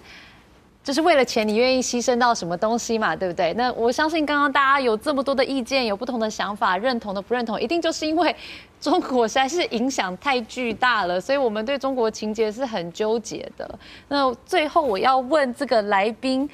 [0.82, 3.16] 就是为了钱，你愿意牺牲到什么东西嘛？
[3.16, 3.54] 对不对？
[3.54, 8.36] 那我相信刚刚大家有这么多的意见，有不同的想法，认同的不认同，一定就是因为
[8.78, 13.78] 中国实在是影响太巨大了，所以我们对中国情节是很纠结的。
[14.08, 16.46] 那最后我要问这个来宾，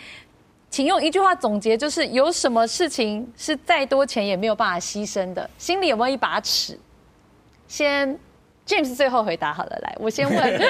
[0.70, 5.50] 请用一句话总结，就是有什么事情是再多钱也没有办法牺牲的？
[5.58, 6.78] 心里有没有一把尺？
[7.68, 8.18] 先。
[8.66, 10.60] James 最后回答好了，来，我先问，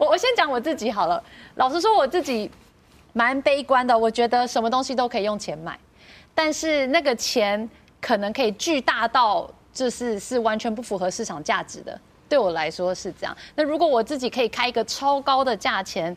[0.00, 1.22] 我 我先讲我自己好了。
[1.54, 2.50] 老实说，我自己
[3.12, 5.78] 蛮悲观的，我觉得什么东西都可以用钱买，
[6.34, 11.96] 但是那个钱可能可以巨大到就是是完全不符合市场价值的。
[12.28, 13.36] 对我来说是这样。
[13.54, 16.16] 那如果我自己可以开一个超高的价钱，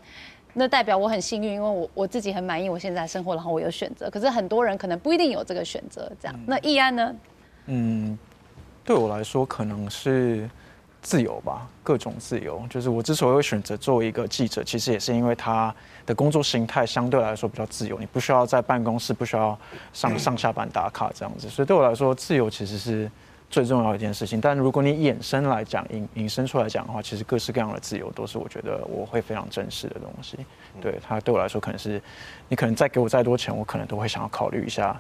[0.54, 4.10] 那代表我很幸运，因为我我自己很满意我现在生活，然后我有选择。
[4.10, 6.40] 可是很多人可能不一定有这个选择，这样。
[6.46, 7.16] 那易安呢？
[7.68, 8.18] 嗯。
[8.82, 10.50] 对我来说，可能是
[11.00, 12.66] 自由吧，各种自由。
[12.72, 15.72] 就是我之所以会选择做一个记者，其实也是因为他
[16.08, 19.56] 的工作形态相对来说比较自由，你不需要在办公室，不需要
[19.94, 21.48] 上上下班打卡这样子。
[21.48, 23.12] 所以对我来说，自由其实是
[23.50, 24.40] 最重要的一件事情。
[24.40, 30.38] 但如果你衍生来讲，引引申出来讲的话，其实各式各样的自由都是我觉得我会非常珍视的东西。
[30.82, 32.02] 对他对我来说，可能是
[32.48, 35.00] 你可能再给我再多钱，我可能都会想要考虑一下。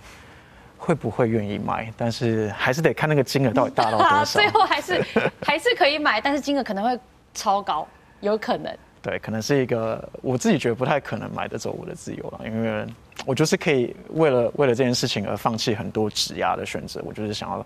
[0.81, 1.91] 会不会愿意买？
[1.97, 4.23] 但是还是得看那个金额到底大到多少。
[4.39, 5.05] 最后还是
[5.43, 6.97] 还是可以买，但是金额可能会
[7.33, 7.85] 超高，
[8.21, 8.73] 有可能。
[9.01, 12.87] 对，可能是一个我自己觉得不太可能买得走我的自由了，因为
[13.25, 17.01] 我就是可以为了为了这件事情而放弃很多质押的选择。
[17.05, 17.65] 我就是想要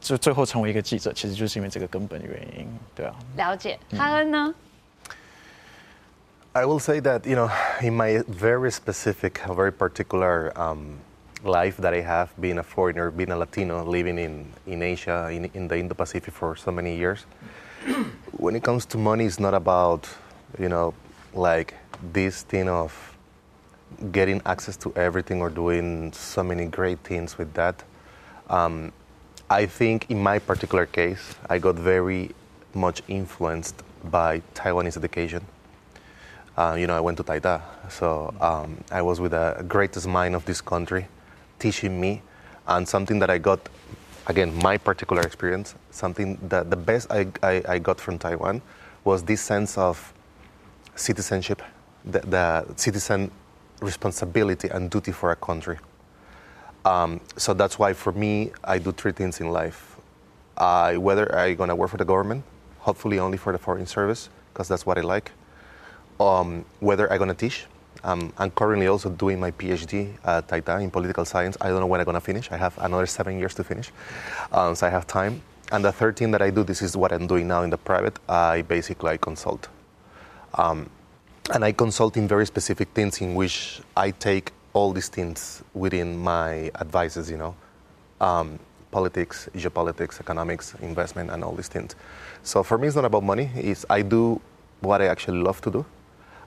[0.00, 2.68] 就最后成为一个记者，其实就是因为这个根本原因。
[2.94, 3.78] 对啊，了解。
[3.96, 4.54] 哈恩呢？
[6.52, 10.98] I will say that you know in my very specific, very particular um.
[11.46, 15.44] life that I have, being a foreigner, being a Latino, living in, in Asia, in,
[15.52, 17.26] in the Indo-Pacific for so many years.
[18.38, 20.08] when it comes to money, it's not about,
[20.58, 20.94] you know,
[21.34, 21.74] like
[22.12, 22.92] this thing of
[24.12, 27.82] getting access to everything or doing so many great things with that.
[28.50, 28.92] Um,
[29.51, 32.35] I think in my particular case, I got very
[32.75, 35.43] much influenced by Taiwanese education.
[36.55, 40.35] Uh, you know, I went to Taita, so um, I was with the greatest mind
[40.35, 41.07] of this country
[41.57, 42.21] teaching me
[42.67, 43.59] and something that I got,
[44.27, 48.61] again, my particular experience, something that the best I, I, I got from Taiwan
[49.03, 50.13] was this sense of
[50.95, 51.63] citizenship,
[52.05, 53.31] the, the citizen
[53.81, 55.79] responsibility and duty for a country.
[56.85, 59.97] Um, so that's why for me, I do three things in life.
[60.57, 62.43] I, whether I'm going to work for the government,
[62.79, 65.31] hopefully only for the foreign service, because that's what I like.
[66.19, 67.65] Um, whether I'm going to teach,
[68.03, 71.57] um, I'm currently also doing my PhD at Taita in political science.
[71.61, 72.51] I don't know when I'm going to finish.
[72.51, 73.91] I have another seven years to finish,
[74.51, 75.41] um, so I have time.
[75.71, 77.77] And the third thing that I do, this is what I'm doing now in the
[77.77, 78.17] private.
[78.27, 79.67] I basically I consult,
[80.55, 80.89] um,
[81.53, 86.17] and I consult in very specific things in which I take all these things within
[86.17, 87.29] my advices.
[87.29, 87.55] You know,
[88.21, 88.59] um,
[88.91, 91.95] politics, geopolitics, economics, investment, and all these things.
[92.43, 93.49] So for me, it's not about money.
[93.55, 94.41] It's I do
[94.81, 95.85] what I actually love to do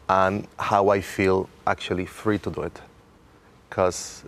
[0.08, 2.80] and how I feel actually free to do it.
[3.68, 4.24] Because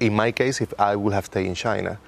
[0.00, 1.98] in my case, if I would have stayed in China,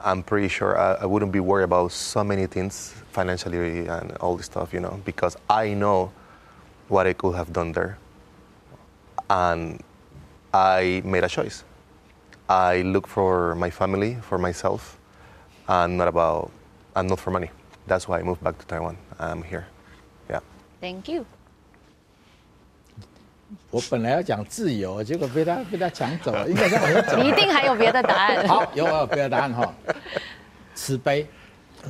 [0.00, 4.36] I'm pretty sure I, I, wouldn't be worried about so many things financially and all
[4.36, 6.12] this stuff, you know, because I know
[6.86, 7.98] what I could have done there.
[9.28, 9.82] And
[10.51, 11.63] I made a choice.
[12.47, 14.97] I look for my family, for myself,
[15.67, 16.51] and not about,
[16.95, 17.49] and not for money.
[17.87, 18.97] that's why I moved back to Taiwan.
[19.19, 19.65] I'm here.
[20.29, 20.39] Yeah.
[20.79, 21.25] Thank you.
[23.69, 27.17] 我本来要讲自由，结果被他被他抢走了，应该是没走。
[27.17, 28.47] 你一定还有别的答案。
[28.47, 29.73] 好，有我有别的答案哈。
[30.73, 31.27] 慈悲，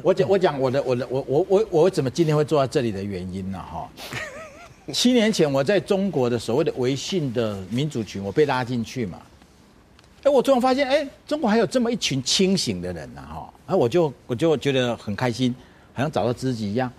[0.01, 3.59] 我讲我讲我的我的我我我我怎么今天会坐在这里的原因呢？
[3.59, 3.89] 哈，
[4.92, 9.20] 七年前我在中国的所谓的微信的民主群，我被拉进去嘛。
[10.22, 15.54] 哎，我突然发现，哎，中国还有这么一群清醒的人呐，哈，哎，我就我就觉得很开心，
[15.92, 16.90] 好像找到知己一样。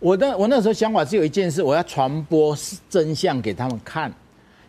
[0.00, 2.56] 我的我那时候想法只有一件事，我要传播
[2.88, 4.12] 真相给他们看，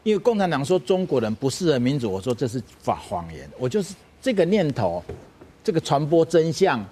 [0.03, 5.03] 因为共产党说中国人不适合民主，我说这是谎谎言，我就是这个念头，
[5.63, 6.85] 这个传播真相，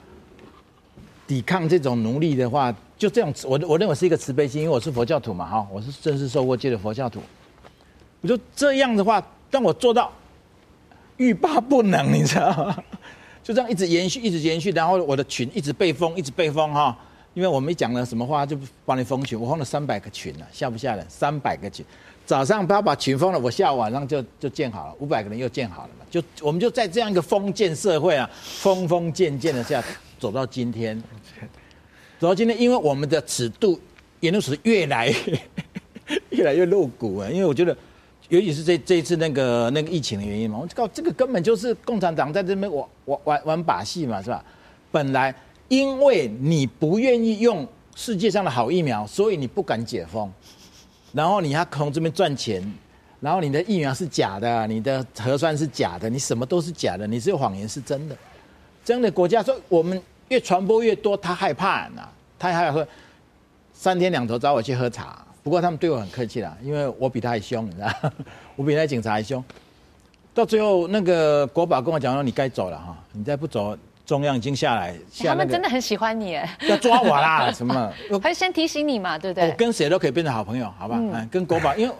[1.29, 7.21] 抵抗这种奴隶的话，就这样，我我认为是一个慈悲心，因为我是佛教徒嘛，哈，我是正式受过戒的佛教徒，
[8.21, 10.11] 我就这样的话，当我做到
[11.17, 12.83] 欲罢不能， 你知道吗？
[13.43, 16.97] 就这样一直延续，一直延续，然后我的群一直被封，一直被封，哈。
[17.35, 19.39] 因为我们讲了什么话，就帮你封群。
[19.39, 21.05] 我封了三百个群了，下不下人？
[21.07, 21.85] 三百个群，
[22.25, 26.05] 早上不要把群封了，我下午晚上就就建好了，五百个人又建好了嘛。
[26.09, 29.79] 就我们就在这样一个封建社会啊，封封建建的下
[30.19, 31.01] 走到今天，
[32.19, 33.79] 走到今天，因为我们的尺度
[34.19, 35.39] 言论尺度越来越
[36.29, 37.29] 越来越露骨啊。
[37.29, 37.75] 因为我觉得，
[38.27, 44.43] 尤其是这这一次那个那个疫情的原因嘛，我告这个根本就是共产党在这边玩玩玩玩把戏嘛，是吧？
[44.91, 45.33] 本来。
[45.69, 47.63] 因为你不愿意用
[47.95, 50.27] 世界上的好疫苗，所以你不敢解封，
[51.13, 52.59] 然后你还从这边赚钱，
[53.19, 58.17] 然后你的疫苗是假的，你的核酸是假的，你什么都是假的，你只有谎言是真的。
[58.89, 62.01] 这样的国家说，我们越传播越多，他害怕呢，
[62.39, 62.83] 他还要说
[63.71, 65.23] 三天两头找我去喝茶。
[65.43, 67.87] 不过他们对我很客气啦，因为我比他还凶，你知道，
[68.57, 69.43] 我比那警察还凶。
[70.33, 73.77] 到最后，那个国宝跟我讲说：“你该走了哈，你再不走。”
[74.07, 77.93] 中央已经下来，下、那个、他们真的很喜欢你，哎，要抓我啦， 什么？
[78.23, 79.47] 他先提醒你嘛，对不对？
[79.47, 80.95] 我跟谁都可以变成好朋友，好吧？
[80.97, 81.93] 嗯，跟国宝，因为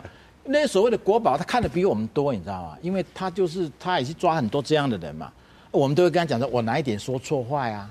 [0.46, 2.76] 那所谓的国宝，他看的比我们多，你知道吗？
[2.82, 5.32] 因为他就是他也是抓很多这样的人嘛，
[5.72, 7.90] 我们都会跟他讲说，我哪一点说错话呀？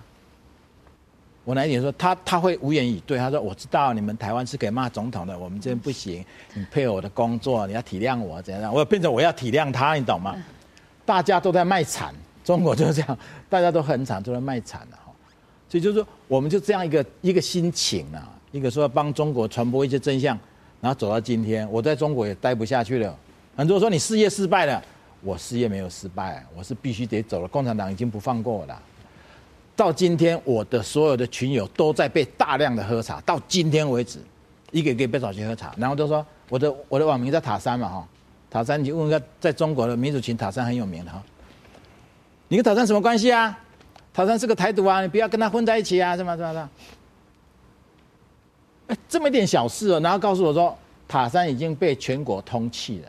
[1.44, 6.24] 我哪一点说他他会无言以对，他说我知道你们台湾是可以骂总统的，我们这边不行，
[6.54, 8.72] 你配合我的工作，你要体谅我，怎样？
[8.72, 10.36] 我变成我要体谅他，你懂吗？
[11.06, 12.14] 大家都在卖惨。
[12.44, 13.18] 中国就是这样，
[13.48, 15.12] 大家都很惨，都在卖惨了哈。
[15.68, 20.38] 所以就是说，我们就这样一个一个心情啊，一个说要帮中国传播一些真相，
[20.80, 23.14] 然后走到今天，我在中国也待不下去了。
[23.54, 24.82] 很多人说你事业失败了，
[25.22, 27.48] 我事业没有失败，我是必须得走了。
[27.48, 28.82] 共产党已经不放过我了。
[29.74, 34.18] 到今天，我的所有的群友都在被大量的喝茶，到今天为止，
[34.72, 38.08] 一个一个被找去喝茶，然后都说我的我的网名叫塔山嘛哈，
[38.50, 41.22] 塔山你问一下，在中国的民主群塔山很有名的哈。
[42.48, 43.56] 你跟塔山什么关系啊？
[44.12, 46.36] 塔山是个台独啊，你不要跟他混在一起啊，是吗？
[46.36, 46.52] 是吗？
[46.52, 46.70] 是吗？
[48.88, 53.08] 哎，这么一点小事哦，然后告诉我说塔山已经被全国通缉了。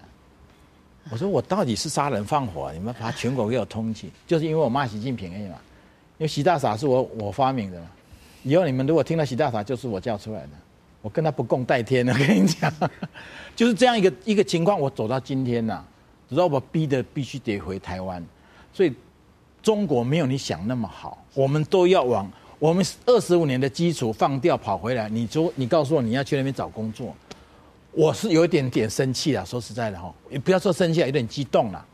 [1.11, 2.71] 我说我到底是杀人放火？
[2.73, 5.55] 你们把全国给我通缉，就是因为我骂习近平而已嘛。
[6.17, 7.87] 因为习大傻是我我发明的嘛。
[8.43, 10.49] 以后你们如果听到习大傻，就是我叫出来的。
[11.01, 12.71] 我跟他不共戴天了，我跟你讲，
[13.55, 14.79] 就是这样一个一个情况。
[14.79, 15.83] 我走到今天呐，
[16.29, 18.23] 直到我逼得必须得回台湾，
[18.73, 18.93] 所以。
[19.61, 25.09] 中国没有你想那么好，我们都要往我们二十五年的基础放掉跑回来。
[25.09, 27.13] 你说你告诉我你要去那边找工作，
[27.91, 29.45] 我是有一点点生气了。
[29.45, 31.85] 说实在的哈，也不要说生气，有点激动了。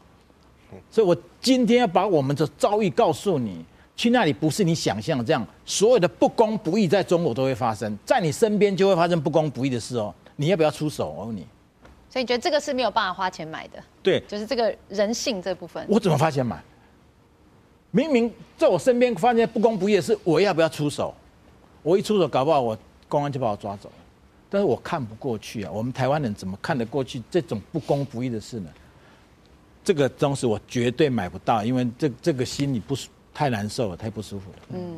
[0.92, 3.64] 所以我今天要把我们的遭遇告诉你，
[3.96, 10.14] 去那里不是你想象这样，所有的不公不义在中国都会发生，在你身边就会发生不公不义的事哦。
[10.36, 11.10] 你要不要出手？
[11.10, 11.48] 我问你。
[12.10, 13.84] 所以你觉得这个是没有办法花钱买的？
[14.04, 15.86] 对，就是这个人性这部分。
[15.90, 16.62] 我怎么花钱买？
[17.92, 21.14] 明明在我身边发现不公不义的事，我要不要出手？
[21.84, 22.78] 我一出手，搞不好我
[23.08, 23.96] 公安就把我抓走了。
[24.56, 25.70] 但是我看不过去啊！
[25.70, 28.70] 我们台湾人怎么看得过去这种不公不义的事呢？
[29.84, 34.58] 这个东西我绝对买不到，因为这这个心里不舒太难受了，太不舒服了。
[34.70, 34.98] 嗯，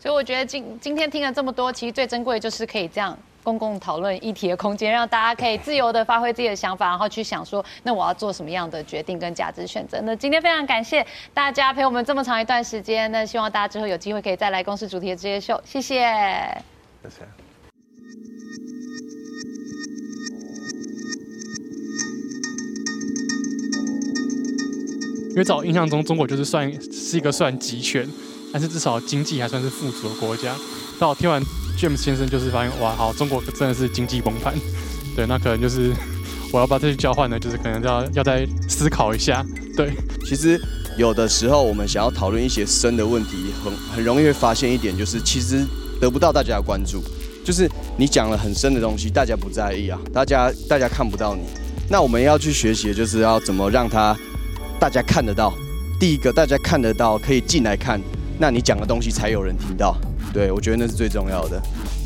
[0.00, 3.14] 所以我觉得今今天听了这么多，其实最珍贵的就是可以这样。
[3.44, 10.00] 公共讨论议题的空间，让大家可以自由的发挥自己的想法，然后去想说，那我要做什么样的决定跟价值选择。
[10.02, 16.04] 那今天非常感谢大家陪我们这么长一段时间，那希望大家之后有机会可以再来公司主题的职业秀，谢谢。
[17.02, 18.67] 谢谢。
[25.38, 28.04] 因为在我印象中，中国就是算是一个算集权，
[28.52, 30.52] 但是至少经济还算是富足的国家。
[30.98, 31.40] 但我听完。
[31.78, 34.52] James 先生就是发现哇，好，中国真的是经济崩盘，
[35.14, 35.92] 对，那可能就是
[36.52, 39.46] 我要把这去交换呢，就是可能要要再思考一下。
[39.76, 39.92] 对，
[40.26, 40.60] 其实
[40.96, 45.64] 有的时候我们想要讨论一些深的问题，很很容易会发现一点，就是其实
[46.00, 47.00] 得不到大家的关注。
[47.44, 51.42] 就是你讲了很深的东西，大家不在意啊，大家大家看不到你。
[51.88, 54.16] 那我们要去学习的就是要怎么让他
[54.78, 55.52] 大家看得到。
[55.98, 58.00] 第一个，大家看得到，可以进来看，
[58.38, 59.96] 那你讲的东西才有人听到。
[60.32, 61.60] 对，我觉得那是最重要的。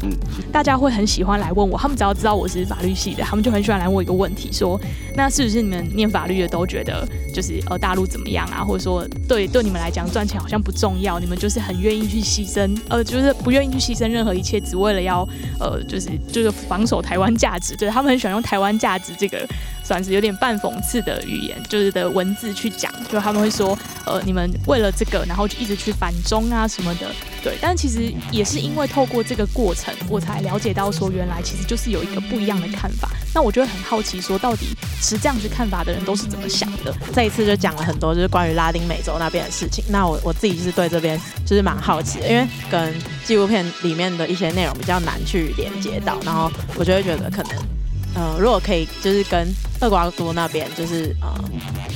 [0.04, 0.10] 嗯，
[0.50, 4.80] 大家会很喜欢来问我，他们只要知道我是法律系的，他们就很喜欢来问我一个问题，说，
[5.14, 8.64] 那是不是你们念法律的都觉得，就是呃大陆怎么样啊？
[8.64, 15.28] 或者说，对对你们来讲赚钱好像不重要，你们就是很愿意去牺牲，呃，就是不愿意去牺牲任何一切，只为了要
[15.60, 17.76] 呃，就是就是防守台湾价值。
[17.76, 19.46] 对，他们很喜欢用台湾价值这个。
[19.82, 23.76] 算是有点半讽刺的语言，就是的文字去讲，就他们会说，
[24.06, 27.10] 呃，你们为了这个，然后就一直去反中啊什么的，
[27.42, 27.56] 对。
[27.60, 33.10] 但其实也是因为透过这个过程，我才了解到说，原来其实就是有一个不一样的看法。
[33.34, 34.66] 那我就会很好奇，说到底
[35.00, 36.94] 持这样子看法的人都是怎么想的？
[37.14, 39.82] 这一次就讲了很多，就是关于拉丁美洲那边的事情。
[39.88, 47.81] 那我我自己就是对这边就是蛮好奇的，因为跟纪录片里面的一些内容比较难去连接到，然后我就会觉得可能。
[48.14, 49.48] 呃，如果可以，就是跟
[49.80, 51.34] 厄瓜多那边，就是呃，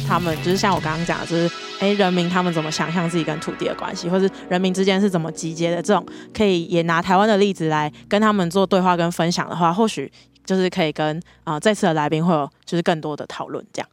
[0.09, 6.05] 他们就是像我刚刚讲的，就是哎，人民他们怎么想象自己跟土地的关系，或是人民之间是怎么集结的，这种
[6.35, 10.11] 可以也拿台湾的例子来跟他们做对话跟分享的话，或许
[10.45, 13.89] 就是可以跟啊、呃、这次的来宾会有就是更多的讨论，这样。